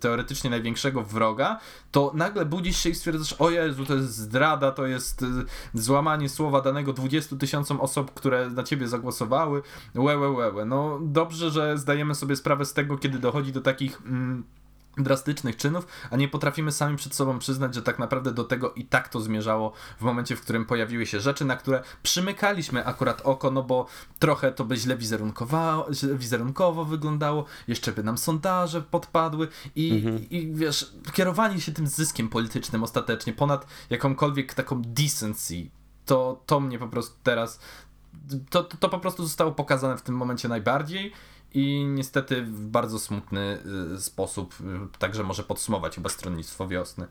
teoretycznie 0.00 0.50
największego 0.50 1.02
wroga, 1.02 1.60
to 1.90 2.12
nagle 2.14 2.44
budzisz 2.44 2.81
się 2.82 2.90
i 2.90 2.94
stwierdzasz, 2.94 3.32
o 3.32 3.50
Jezu, 3.50 3.86
to 3.86 3.94
jest 3.94 4.16
zdrada, 4.16 4.70
to 4.70 4.86
jest 4.86 5.22
y, 5.22 5.26
złamanie 5.74 6.28
słowa 6.28 6.60
danego 6.60 6.92
20 6.92 7.36
tysiącom 7.36 7.80
osób, 7.80 8.14
które 8.14 8.50
na 8.50 8.62
ciebie 8.62 8.88
zagłosowały, 8.88 9.62
łe, 9.94 10.18
łe, 10.18 10.30
łe, 10.30 10.52
łe. 10.52 10.64
No 10.64 10.98
dobrze, 11.02 11.50
że 11.50 11.78
zdajemy 11.78 12.14
sobie 12.14 12.36
sprawę 12.36 12.64
z 12.64 12.72
tego, 12.72 12.98
kiedy 12.98 13.18
dochodzi 13.18 13.52
do 13.52 13.60
takich... 13.60 14.00
Mm, 14.06 14.44
drastycznych 14.96 15.56
czynów, 15.56 15.86
a 16.10 16.16
nie 16.16 16.28
potrafimy 16.28 16.72
sami 16.72 16.96
przed 16.96 17.14
sobą 17.14 17.38
przyznać, 17.38 17.74
że 17.74 17.82
tak 17.82 17.98
naprawdę 17.98 18.32
do 18.32 18.44
tego 18.44 18.72
i 18.72 18.84
tak 18.84 19.08
to 19.08 19.20
zmierzało 19.20 19.72
w 20.00 20.02
momencie, 20.02 20.36
w 20.36 20.40
którym 20.40 20.64
pojawiły 20.64 21.06
się 21.06 21.20
rzeczy, 21.20 21.44
na 21.44 21.56
które 21.56 21.82
przymykaliśmy 22.02 22.86
akurat 22.86 23.20
oko, 23.24 23.50
no 23.50 23.62
bo 23.62 23.86
trochę 24.18 24.52
to 24.52 24.64
by 24.64 24.76
źle 24.76 24.96
wizerunkowo, 24.96 25.86
wizerunkowo 26.14 26.84
wyglądało, 26.84 27.44
jeszcze 27.68 27.92
by 27.92 28.02
nam 28.02 28.18
sondaże 28.18 28.82
podpadły 28.82 29.48
i, 29.76 29.92
mhm. 29.92 30.30
i 30.30 30.52
wiesz, 30.54 30.92
kierowanie 31.12 31.60
się 31.60 31.72
tym 31.72 31.86
zyskiem 31.86 32.28
politycznym 32.28 32.82
ostatecznie 32.82 33.32
ponad 33.32 33.66
jakąkolwiek 33.90 34.54
taką 34.54 34.82
decency, 34.82 35.70
to, 36.06 36.42
to 36.46 36.60
mnie 36.60 36.78
po 36.78 36.88
prostu 36.88 37.16
teraz 37.22 37.60
to, 38.50 38.64
to, 38.64 38.76
to 38.76 38.88
po 38.88 38.98
prostu 38.98 39.22
zostało 39.22 39.52
pokazane 39.52 39.96
w 39.96 40.02
tym 40.02 40.16
momencie 40.16 40.48
najbardziej 40.48 41.12
i 41.54 41.84
niestety 41.84 42.42
w 42.42 42.66
bardzo 42.66 42.98
smutny 42.98 43.58
y, 43.96 44.00
sposób 44.00 44.54
y, 44.94 44.98
także 44.98 45.22
może 45.22 45.42
podsumować 45.42 45.94
chyba 45.94 46.08
stronnictwo 46.08 46.68
wiosny. 46.68 47.06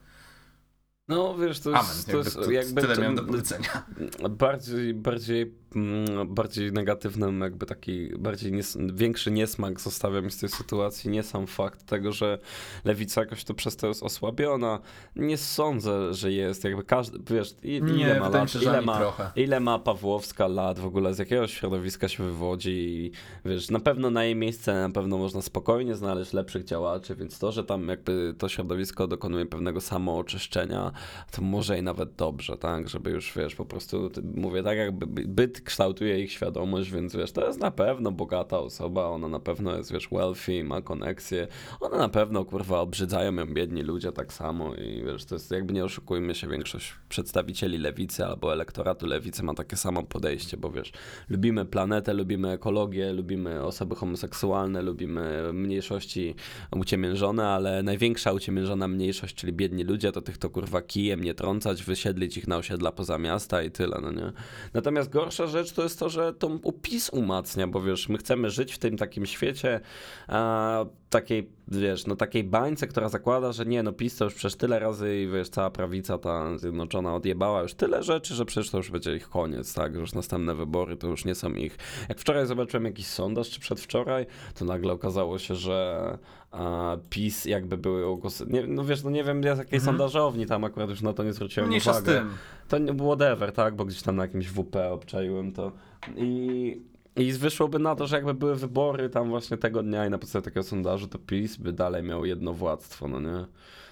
No 1.12 1.38
wiesz, 1.38 1.60
to 1.60 1.70
jest, 1.70 1.84
Amen, 1.92 2.04
to 2.12 2.18
jest 2.18 2.38
jakby, 2.38 2.54
jakby 2.54 2.82
tyle 2.82 2.98
miałem 2.98 3.16
do 3.16 3.24
powiedzenia. 3.24 3.86
Bardziej, 4.30 4.94
bardziej, 4.94 5.54
mm, 5.76 6.34
bardziej 6.36 6.72
negatywnym, 6.72 7.42
jakby 7.42 7.66
taki 7.66 8.10
bardziej 8.18 8.52
nies 8.52 8.78
większy 8.94 9.32
niesmak 9.32 9.82
zostawia 9.82 10.22
mi 10.22 10.32
z 10.32 10.38
tej 10.38 10.50
sytuacji. 10.50 11.10
Nie 11.10 11.24
sam 11.24 11.48
fakt 11.48 11.86
tego, 11.86 12.12
że 12.12 12.40
lewica 12.86 13.22
jakoś 13.22 13.44
to 13.44 13.54
przez 13.54 13.76
to 13.76 13.88
jest 13.88 14.04
osłabiona. 14.04 14.80
Nie 15.16 15.38
sądzę, 15.38 16.14
że 16.14 16.32
jest. 16.32 16.64
Jakby 16.64 16.84
każdy, 16.84 17.36
wiesz, 17.36 17.56
ile 17.64 17.92
nie, 17.92 18.20
ma 18.20 18.30
lat, 18.30 18.56
ile, 18.56 18.82
ma, 18.82 19.14
ile 19.36 19.60
ma 19.60 19.80
Pawłowska 19.80 20.48
lat 20.48 20.80
w 20.80 20.86
ogóle, 20.86 21.14
z 21.14 21.20
jakiego 21.20 21.48
środowiska 21.48 22.08
się 22.08 22.24
wywodzi 22.24 22.72
i 22.72 23.12
wiesz, 23.46 23.70
na 23.70 23.80
pewno 23.80 24.10
na 24.10 24.24
jej 24.24 24.36
miejsce 24.36 24.74
na 24.74 24.90
pewno 24.90 25.18
można 25.18 25.42
spokojnie 25.42 25.96
znaleźć 25.96 26.34
lepszych 26.34 26.64
działaczy, 26.64 27.16
więc 27.16 27.40
to, 27.40 27.52
że 27.52 27.64
tam 27.64 27.88
jakby 27.88 28.36
to 28.38 28.50
środowisko 28.50 29.08
dokonuje 29.08 29.46
pewnego 29.46 29.82
samooczyszczenia, 29.82 30.92
to 31.32 31.42
może 31.42 31.80
i 31.80 31.84
nawet 31.84 32.16
dobrze, 32.16 32.58
tak, 32.58 32.90
żeby 32.90 33.12
już, 33.12 33.34
wiesz, 33.36 33.56
po 33.56 33.66
prostu, 33.66 34.12
mówię 34.36 34.64
tak, 34.64 34.78
jakby 34.78 35.08
byt 35.28 35.62
kształtuje 35.62 36.20
ich 36.20 36.32
świadomość, 36.32 36.92
więc 36.92 37.16
wiesz, 37.16 37.32
to 37.32 37.48
jest 37.48 37.60
na 37.60 37.72
pewno 37.72 38.12
bogata 38.12 38.60
osoba, 38.60 39.08
ona 39.08 39.28
na 39.28 39.40
pewno 39.40 39.78
jest, 39.78 39.94
wiesz, 39.94 40.08
wealthy, 40.12 40.64
ma 40.64 40.82
koneksję, 40.82 41.48
ona 41.80 41.98
na 41.98 42.10
pewno, 42.10 42.46
kurwa, 42.46 42.80
obrzydzają 42.80 43.36
ją 43.36 43.46
biedni 43.54 43.82
ludzie 43.82 44.12
tak 44.12 44.34
samo 44.34 44.76
i 44.76 45.04
wiesz, 45.06 45.26
to 45.26 45.36
jest, 45.36 45.52
jakby 45.52 45.74
nie 45.74 45.84
oszukujmy 45.84 46.36
się, 46.36 46.48
większość 46.48 46.96
przedstawicieli 47.10 47.78
lewicy 47.78 48.26
albo 48.26 48.54
elektoratu 48.54 49.06
lewicy 49.06 49.44
ma 49.44 49.54
takie 49.54 49.76
samo 49.76 50.04
podejście, 50.04 50.58
bo 50.58 50.72
wiesz, 50.72 50.92
lubimy 51.30 51.66
planetę, 51.66 52.14
lubimy 52.14 52.52
ekologię, 52.52 53.14
lubimy 53.14 53.64
osoby 53.64 53.96
homoseksualne, 53.96 54.82
lubimy 54.82 55.54
mniejszości 55.54 56.36
uciemiężone, 56.76 57.48
ale 57.48 57.84
największa 57.84 58.34
uciemiężona 58.34 58.88
mniejszość, 58.88 59.36
czyli 59.36 59.54
biedni 59.54 59.84
ludzie, 59.84 60.12
to 60.12 60.22
tych 60.22 60.38
to 60.38 60.50
kurwa 60.50 60.81
kijem 60.82 61.24
nie 61.24 61.34
trącać, 61.34 61.84
wysiedlić 61.84 62.38
ich 62.38 62.48
na 62.48 62.58
osiedla 62.58 62.92
poza 62.92 63.18
miasta 63.18 63.64
i 63.64 63.72
tyle, 63.72 64.00
no 64.02 64.12
nie? 64.12 64.32
Natomiast 64.74 65.10
gorsza 65.10 65.48
rzecz 65.48 65.72
to 65.72 65.84
jest 65.84 66.00
to, 66.00 66.10
że 66.10 66.34
to 66.34 66.48
upis 66.48 67.10
umacnia, 67.10 67.68
bo 67.68 67.82
wiesz, 67.82 68.10
my 68.10 68.18
chcemy 68.18 68.50
żyć 68.50 68.74
w 68.74 68.78
tym 68.78 68.98
takim 68.98 69.26
świecie 69.26 69.80
a, 70.28 70.86
takiej, 71.12 71.50
wiesz, 71.68 72.08
no 72.08 72.16
takiej 72.16 72.44
bańce, 72.44 72.88
która 72.88 73.10
zakłada, 73.10 73.52
że 73.52 73.66
nie, 73.66 73.84
no 73.84 73.94
PiS 73.94 74.18
to 74.18 74.26
już 74.26 74.34
przecież 74.34 74.56
tyle 74.56 74.80
razy 74.80 75.22
i 75.22 75.28
wiesz, 75.28 75.50
cała 75.50 75.70
prawica 75.70 76.18
ta 76.18 76.58
zjednoczona 76.58 77.16
odjebała 77.16 77.62
już 77.62 77.74
tyle 77.74 78.04
rzeczy, 78.04 78.34
że 78.34 78.46
przecież 78.46 78.70
to 78.70 78.78
już 78.78 78.92
będzie 78.92 79.16
ich 79.16 79.30
koniec, 79.30 79.74
tak, 79.74 79.94
że 79.94 80.00
już 80.00 80.14
następne 80.14 80.56
wybory 80.56 80.96
to 80.96 81.08
już 81.08 81.26
nie 81.26 81.36
są 81.36 81.54
ich. 81.54 81.78
Jak 82.10 82.20
wczoraj 82.20 82.46
zobaczyłem 82.48 82.86
jakiś 82.86 83.08
sondaż, 83.08 83.50
czy 83.50 83.60
przedwczoraj, 83.60 84.26
to 84.56 84.66
nagle 84.66 84.94
okazało 84.94 85.40
się, 85.40 85.56
że 85.56 86.18
a, 86.52 86.98
PiS 87.10 87.46
jakby 87.46 87.78
były 87.78 88.06
ogłosy, 88.06 88.46
nie, 88.50 88.68
no 88.68 88.86
wiesz, 88.86 89.04
no 89.04 89.10
nie 89.10 89.24
wiem 89.24 89.44
z 89.44 89.46
jakiej 89.46 89.62
mhm. 89.62 89.82
sondażowni 89.82 90.46
tam 90.46 90.64
akurat 90.64 90.90
już 90.90 91.02
na 91.02 91.14
to 91.14 91.24
nie 91.24 91.34
zwróciłem 91.34 91.70
Mniejsza 91.70 91.92
uwagi. 91.92 92.06
z 92.06 92.10
tym. 92.10 92.30
To 92.68 92.78
nie 92.78 92.94
było 92.94 93.16
whatever, 93.16 93.52
tak, 93.52 93.76
bo 93.76 93.86
gdzieś 93.86 94.02
tam 94.02 94.16
na 94.16 94.24
jakimś 94.24 94.48
WP 94.48 94.92
obczaiłem 94.92 95.52
to 95.52 95.72
i 96.16 96.91
i 97.16 97.34
wyszłoby 97.34 97.80
na 97.80 97.96
to, 97.96 98.08
że 98.08 98.16
jakby 98.16 98.34
były 98.34 98.56
wybory 98.56 99.10
tam 99.10 99.30
właśnie 99.30 99.58
tego 99.58 99.84
dnia 99.84 100.06
i 100.06 100.10
na 100.10 100.18
podstawie 100.18 100.44
takiego 100.44 100.64
sondażu, 100.64 101.08
to 101.08 101.20
PiS 101.20 101.58
by 101.58 101.74
dalej 101.74 102.04
miał 102.04 102.26
jedno 102.26 102.54
władztwo, 102.54 103.08
no 103.08 103.20
nie? 103.20 103.46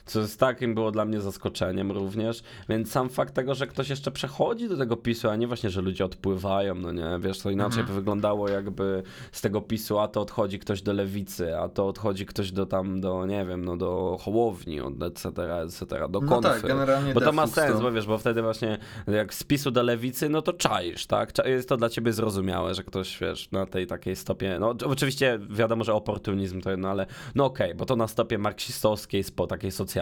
Co 0.09 0.27
z 0.27 0.37
takim 0.37 0.75
było 0.75 0.91
dla 0.91 1.05
mnie 1.05 1.21
zaskoczeniem 1.21 1.91
również, 1.91 2.43
więc 2.69 2.91
sam 2.91 3.09
fakt 3.09 3.33
tego, 3.33 3.55
że 3.55 3.67
ktoś 3.67 3.89
jeszcze 3.89 4.11
przechodzi 4.11 4.69
do 4.69 4.77
tego 4.77 4.97
PiSu, 4.97 5.29
a 5.29 5.35
nie 5.35 5.47
właśnie, 5.47 5.69
że 5.69 5.81
ludzie 5.81 6.05
odpływają, 6.05 6.75
no 6.75 6.91
nie, 6.91 7.19
wiesz, 7.19 7.39
to 7.39 7.49
inaczej 7.49 7.79
mhm. 7.79 7.87
by 7.87 7.93
wyglądało 7.93 8.49
jakby 8.49 9.03
z 9.31 9.41
tego 9.41 9.61
PiSu, 9.61 9.99
a 9.99 10.07
to 10.07 10.21
odchodzi 10.21 10.59
ktoś 10.59 10.81
do 10.81 10.93
lewicy, 10.93 11.57
a 11.57 11.69
to 11.69 11.87
odchodzi 11.87 12.25
ktoś 12.25 12.51
do 12.51 12.65
tam, 12.65 13.01
do, 13.01 13.25
nie 13.25 13.45
wiem, 13.45 13.65
no 13.65 13.77
do 13.77 14.17
Hołowni, 14.21 14.79
etc., 15.07 15.29
etc., 15.61 15.85
do 16.09 16.19
konfy. 16.19 16.33
No 16.33 16.41
tak, 16.41 16.61
generalnie 16.61 17.13
Bo 17.13 17.21
to 17.21 17.31
ma 17.31 17.47
sens, 17.47 17.75
to... 17.75 17.81
bo 17.81 17.91
wiesz, 17.91 18.07
bo 18.07 18.17
wtedy 18.17 18.41
właśnie 18.41 18.77
jak 19.07 19.33
z 19.33 19.43
PiSu 19.43 19.71
do 19.71 19.83
lewicy, 19.83 20.29
no 20.29 20.41
to 20.41 20.53
czaisz, 20.53 21.07
tak? 21.07 21.33
Jest 21.45 21.69
to 21.69 21.77
dla 21.77 21.89
ciebie 21.89 22.13
zrozumiałe, 22.13 22.75
że 22.75 22.83
ktoś, 22.83 23.19
wiesz, 23.19 23.51
na 23.51 23.65
tej 23.65 23.87
takiej 23.87 24.15
stopie, 24.15 24.57
no 24.59 24.75
oczywiście 24.85 25.39
wiadomo, 25.49 25.83
że 25.83 25.93
oportunizm 25.93 26.61
to 26.61 26.71
jedno, 26.71 26.89
ale 26.89 27.05
no 27.35 27.45
okej, 27.45 27.67
okay, 27.67 27.75
bo 27.75 27.85
to 27.85 27.95
na 27.95 28.07
stopie 28.07 28.37
marksistowskiej, 28.37 29.23
po 29.35 29.47
takiej 29.47 29.71
socjalnej 29.71 29.98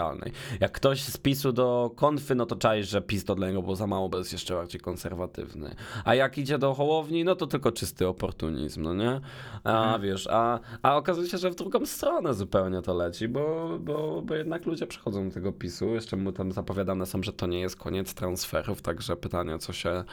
Jak 0.60 0.72
ktoś 0.72 1.04
z 1.04 1.18
PiSu 1.18 1.52
do 1.52 1.92
konfy, 1.96 2.36
no 2.36 2.46
to 2.46 2.56
czaisz, 2.56 2.90
że 2.90 3.02
PiS 3.02 3.26
to 3.26 3.36
dla 3.36 3.48
niego 3.48 3.62
było 3.62 3.76
za 3.76 3.88
mało, 3.88 4.10
bo 4.10 4.18
jest 4.18 4.32
jeszcze 4.32 4.54
bardziej 4.54 4.82
konserwatywny. 4.82 5.76
A 6.06 6.16
jak 6.16 6.38
idzie 6.38 6.58
do 6.58 6.74
Hołowni, 6.74 7.24
no 7.24 7.36
to 7.36 7.48
tylko 7.48 7.72
czysty 7.72 8.08
oportunizm, 8.08 8.82
no 8.82 8.94
nie? 8.94 9.22
A 9.64 9.84
mhm. 9.84 10.02
wiesz, 10.02 10.28
a, 10.32 10.60
a 10.82 10.98
okazuje 10.98 11.30
się, 11.30 11.38
że 11.38 11.52
w 11.52 11.56
drugą 11.56 11.86
stronę 11.86 12.34
zupełnie 12.34 12.82
to 12.82 12.94
leci, 12.94 13.28
bo, 13.28 13.70
bo, 13.80 14.22
bo 14.22 14.36
jednak 14.36 14.66
ludzie 14.66 14.88
przechodzą 14.88 15.28
do 15.28 15.34
tego 15.34 15.52
PiSu. 15.52 15.86
Jeszcze 15.86 16.18
mu 16.18 16.32
tam 16.32 16.52
zapowiadane 16.52 17.06
są, 17.06 17.24
że 17.24 17.34
to 17.34 17.48
nie 17.48 17.60
jest 17.60 17.76
koniec 17.76 18.14
transferów, 18.14 18.82
także 18.82 19.16
pytanie, 19.16 19.60
co 19.60 19.74
się, 19.74 20.04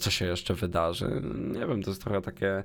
co 0.00 0.10
się 0.10 0.24
jeszcze 0.24 0.54
wydarzy. 0.54 1.22
Nie 1.34 1.66
wiem, 1.66 1.82
to 1.82 1.90
jest 1.90 2.02
trochę 2.02 2.22
takie... 2.22 2.64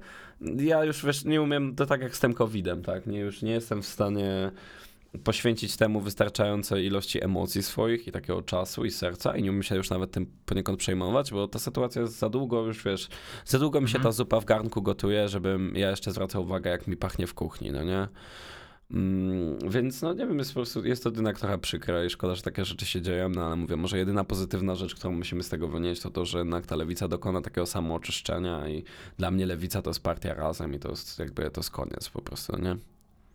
Ja 0.58 0.84
już 0.84 1.06
wiesz, 1.06 1.26
nie 1.26 1.42
umiem, 1.42 1.76
to 1.76 1.86
tak 1.86 2.02
jak 2.02 2.16
z 2.16 2.20
tym 2.20 2.34
COVID-em, 2.34 2.82
tak? 2.82 3.08
Nie, 3.08 3.20
już 3.20 3.42
nie 3.42 3.52
jestem 3.52 3.82
w 3.82 3.88
stanie 3.88 4.52
poświęcić 5.24 5.78
temu 5.78 6.02
wystarczające 6.02 6.84
ilości 6.84 7.24
emocji 7.24 7.64
swoich 7.64 8.08
i 8.08 8.12
takiego 8.12 8.42
czasu 8.42 8.86
i 8.86 8.92
serca 8.92 9.38
i 9.38 9.44
nie 9.44 9.50
umiem 9.50 9.64
się 9.64 9.76
już 9.76 9.90
nawet 9.90 10.12
tym 10.12 10.26
poniekąd 10.46 10.80
przejmować, 10.80 11.32
bo 11.32 11.48
ta 11.48 11.60
sytuacja 11.60 12.02
jest 12.02 12.20
za 12.20 12.30
długo 12.30 12.66
już, 12.66 12.84
wiesz, 12.84 13.08
za 13.46 13.60
długo 13.60 13.82
mi 13.82 13.90
się 13.90 13.98
mhm. 13.98 14.04
ta 14.04 14.12
zupa 14.12 14.40
w 14.40 14.46
garnku 14.46 14.82
gotuje, 14.82 15.30
żebym 15.30 15.76
ja 15.76 15.90
jeszcze 15.90 16.12
zwracał 16.12 16.44
uwagę, 16.44 16.70
jak 16.70 16.88
mi 16.88 16.98
pachnie 16.98 17.28
w 17.28 17.34
kuchni, 17.34 17.72
no 17.72 17.84
nie? 17.84 18.08
Mm, 18.92 19.70
więc 19.70 20.02
no 20.02 20.14
nie 20.14 20.28
wiem, 20.28 20.38
jest 20.38 20.52
po 20.52 20.56
prostu, 20.56 20.86
jest 20.86 21.04
to 21.04 21.10
jednak 21.10 21.40
trochę 21.40 21.58
przykre 21.58 22.06
i 22.06 22.10
szkoda, 22.10 22.36
że 22.36 22.42
takie 22.42 22.66
rzeczy 22.66 22.86
się 22.86 23.02
dzieją, 23.02 23.30
no 23.30 23.46
ale 23.46 23.56
mówię, 23.56 23.76
może 23.76 23.98
jedyna 23.98 24.24
pozytywna 24.24 24.76
rzecz, 24.76 24.96
którą 24.96 25.14
musimy 25.14 25.44
z 25.44 25.50
tego 25.50 25.68
wynieść, 25.68 26.02
to 26.02 26.10
to, 26.10 26.26
że 26.26 26.38
jednak 26.38 26.66
ta 26.66 26.76
lewica 26.76 27.08
dokona 27.08 27.42
takiego 27.42 27.66
samooczyszczenia 27.66 28.70
i 28.70 28.84
dla 29.18 29.32
mnie 29.32 29.46
lewica 29.46 29.82
to 29.82 29.90
jest 29.90 30.04
partia 30.04 30.34
razem 30.34 30.74
i 30.74 30.80
to 30.80 30.90
jest 30.90 31.20
jakby 31.20 31.52
to 31.52 31.62
jest 31.62 31.72
koniec 31.72 32.10
po 32.10 32.22
prostu, 32.22 32.62
nie? 32.62 32.78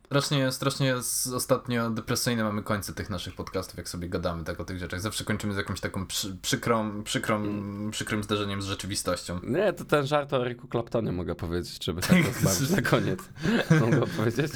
Strasznie, 0.07 0.53
strasznie 0.53 0.95
ostatnio 1.35 1.91
depresyjne 1.91 2.45
mamy 2.45 2.63
końce 2.63 2.93
tych 2.93 3.11
naszych 3.11 3.35
podcastów, 3.35 3.77
jak 3.77 3.89
sobie 3.89 4.09
gadamy 4.09 4.45
tak 4.45 4.61
o 4.61 4.65
tych 4.65 4.79
rzeczach. 4.79 5.01
Zawsze 5.01 5.25
kończymy 5.25 5.55
z 5.55 5.57
jakimś 5.57 5.81
taką 5.81 6.07
przy, 6.07 6.37
przykrą, 6.43 7.03
przykrą, 7.03 7.37
mm. 7.37 7.91
przykrym 7.91 8.23
zderzeniem 8.23 8.63
z 8.63 8.67
rzeczywistością. 8.67 9.41
Nie, 9.43 9.73
to 9.73 9.85
ten 9.85 10.07
żart 10.07 10.33
o 10.33 10.45
Riku 10.45 10.69
Claptonie 10.69 11.13
mogę 11.13 11.35
powiedzieć, 11.35 11.85
żeby 11.85 12.01
tak 12.01 12.17
rozmawiać 12.27 12.71
na 12.71 12.83
koniec. 12.83 13.19
Mogę 13.81 14.07
powiedzieć? 14.07 14.53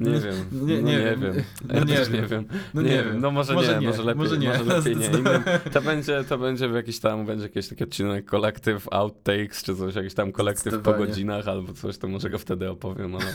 Nie 0.00 0.20
wiem. 0.20 0.34
Nie, 0.52 0.82
no, 0.82 0.88
nie, 0.88 0.98
nie 0.98 1.16
wiem. 1.16 1.44
Ja 1.68 1.84
nie, 1.84 1.96
wiem. 1.96 2.12
nie 2.12 2.26
wiem. 2.26 2.44
No 2.74 2.82
nie, 2.82 3.04
wiem. 3.04 3.20
No 3.20 3.30
może, 3.30 3.54
może 3.54 3.74
nie, 3.74 3.80
nie, 3.80 3.86
może 3.86 4.02
lepiej, 4.02 4.22
może, 4.22 4.38
nie. 4.38 4.48
może 4.48 4.64
lepiej 4.64 4.96
nie. 5.02 5.10
To 5.72 5.82
będzie, 5.82 6.24
to 6.24 6.38
będzie 6.38 6.68
w 6.68 6.74
jakiś 6.74 7.00
tam, 7.00 7.26
będzie 7.26 7.42
jakiś 7.42 7.68
taki 7.68 7.84
odcinek 7.84 8.24
kolektyw 8.24 8.88
outtakes, 8.92 9.62
czy 9.62 9.76
coś, 9.76 9.94
jakiś 9.94 10.14
tam 10.14 10.32
kolektyw 10.32 10.82
po 10.82 10.94
godzinach 10.94 11.48
albo 11.48 11.72
coś, 11.72 11.98
to 11.98 12.08
może 12.08 12.30
go 12.30 12.38
wtedy 12.38 12.70
opowiem, 12.70 13.14
ale... 13.14 13.34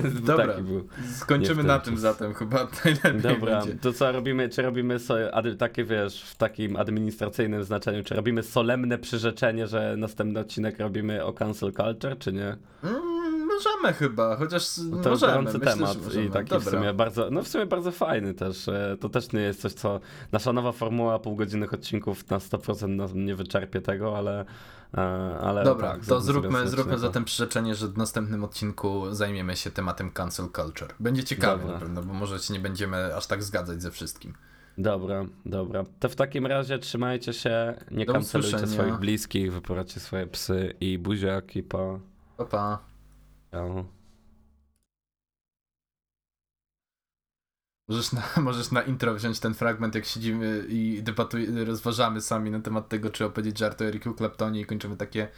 Dobra, 0.46 0.56
Dobra, 0.56 0.72
był. 0.72 0.88
Skończymy 1.14 1.62
na 1.62 1.78
tym 1.78 1.98
zatem 1.98 2.34
chyba 2.34 2.68
najlepiej 2.84 3.20
Dobra, 3.20 3.60
będzie. 3.60 3.78
to 3.78 3.92
co 3.92 4.12
robimy, 4.12 4.48
czy 4.48 4.62
robimy 4.62 4.98
so, 4.98 5.14
takie 5.58 5.84
wiesz, 5.84 6.22
w 6.22 6.36
takim 6.36 6.76
administracyjnym 6.76 7.64
znaczeniu, 7.64 8.04
czy 8.04 8.14
robimy 8.14 8.42
solemne 8.42 8.98
przyrzeczenie, 8.98 9.66
że 9.66 9.94
następny 9.98 10.40
odcinek 10.40 10.78
robimy 10.78 11.24
o 11.24 11.32
cancel 11.32 11.72
culture, 11.72 12.18
czy 12.18 12.32
nie? 12.32 12.56
Mm, 12.84 12.97
możemy 13.58 13.94
chyba, 13.94 14.36
chociaż 14.36 14.74
to 15.02 15.10
możemy. 15.10 15.32
gorący 15.32 15.58
Myślę, 15.58 15.72
temat 15.72 16.14
i 16.14 16.30
taki 16.30 16.50
Dobra. 16.50 16.70
w 16.70 16.74
sumie 16.74 16.94
bardzo, 16.94 17.30
no 17.30 17.42
w 17.42 17.48
sumie 17.48 17.66
bardzo 17.66 17.92
fajny 17.92 18.34
też. 18.34 18.68
E, 18.68 18.96
to 19.00 19.08
też 19.08 19.32
nie 19.32 19.40
jest 19.40 19.60
coś, 19.60 19.72
co 19.72 20.00
nasza 20.32 20.52
nowa 20.52 20.72
formuła 20.72 21.18
półgodzinnych 21.18 21.74
odcinków 21.74 22.30
na 22.30 22.38
100% 22.38 23.14
nie 23.14 23.34
wyczerpie 23.34 23.80
tego, 23.80 24.18
ale 24.18 24.44
E, 24.94 25.38
ale 25.40 25.64
Dobra, 25.64 25.90
tak, 25.90 26.06
to 26.06 26.20
zróbmy, 26.20 26.68
zróbmy 26.68 26.98
zatem 26.98 27.24
przyrzeczenie, 27.24 27.74
że 27.74 27.88
w 27.88 27.98
następnym 27.98 28.44
odcinku 28.44 29.14
zajmiemy 29.14 29.56
się 29.56 29.70
tematem 29.70 30.10
cancel 30.10 30.48
culture. 30.56 30.94
Będzie 31.00 31.24
ciekawe 31.24 31.62
dobra. 31.62 31.74
na 31.74 31.80
pewno, 31.80 32.02
bo 32.02 32.14
może 32.14 32.38
się 32.38 32.54
nie 32.54 32.60
będziemy 32.60 33.16
aż 33.16 33.26
tak 33.26 33.42
zgadzać 33.42 33.82
ze 33.82 33.90
wszystkim. 33.90 34.34
Dobra, 34.78 35.24
dobra. 35.46 35.84
To 36.00 36.08
w 36.08 36.16
takim 36.16 36.46
razie 36.46 36.78
trzymajcie 36.78 37.32
się, 37.32 37.74
nie 37.90 38.06
Do 38.06 38.12
kancelujcie 38.12 38.56
usłyszenia. 38.56 38.82
swoich 38.82 39.00
bliskich, 39.00 39.52
wyporadźcie 39.52 40.00
swoje 40.00 40.26
psy 40.26 40.74
i 40.80 40.98
buziaki, 40.98 41.62
pa. 41.62 41.98
Pa, 42.36 42.44
pa. 42.44 42.78
Ciao. 43.50 43.84
Możesz 47.88 48.12
na, 48.12 48.22
możesz 48.42 48.70
na 48.70 48.82
intro 48.82 49.14
wziąć 49.14 49.40
ten 49.40 49.54
fragment, 49.54 49.94
jak 49.94 50.04
siedzimy 50.04 50.64
i 50.68 51.02
debatujemy, 51.02 51.64
rozważamy 51.64 52.20
sami 52.20 52.50
na 52.50 52.60
temat 52.60 52.88
tego, 52.88 53.10
czy 53.10 53.24
opowiedzieć 53.24 53.58
żart 53.58 53.82
o 53.82 53.84
Eriku 53.84 54.14
Claptonie 54.14 54.60
i 54.60 54.66
kończymy 54.66 54.96
takie 54.96 55.28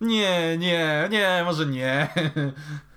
nie, 0.00 0.58
nie, 0.58 1.08
nie, 1.10 1.42
może 1.44 1.66
nie. 1.66 2.08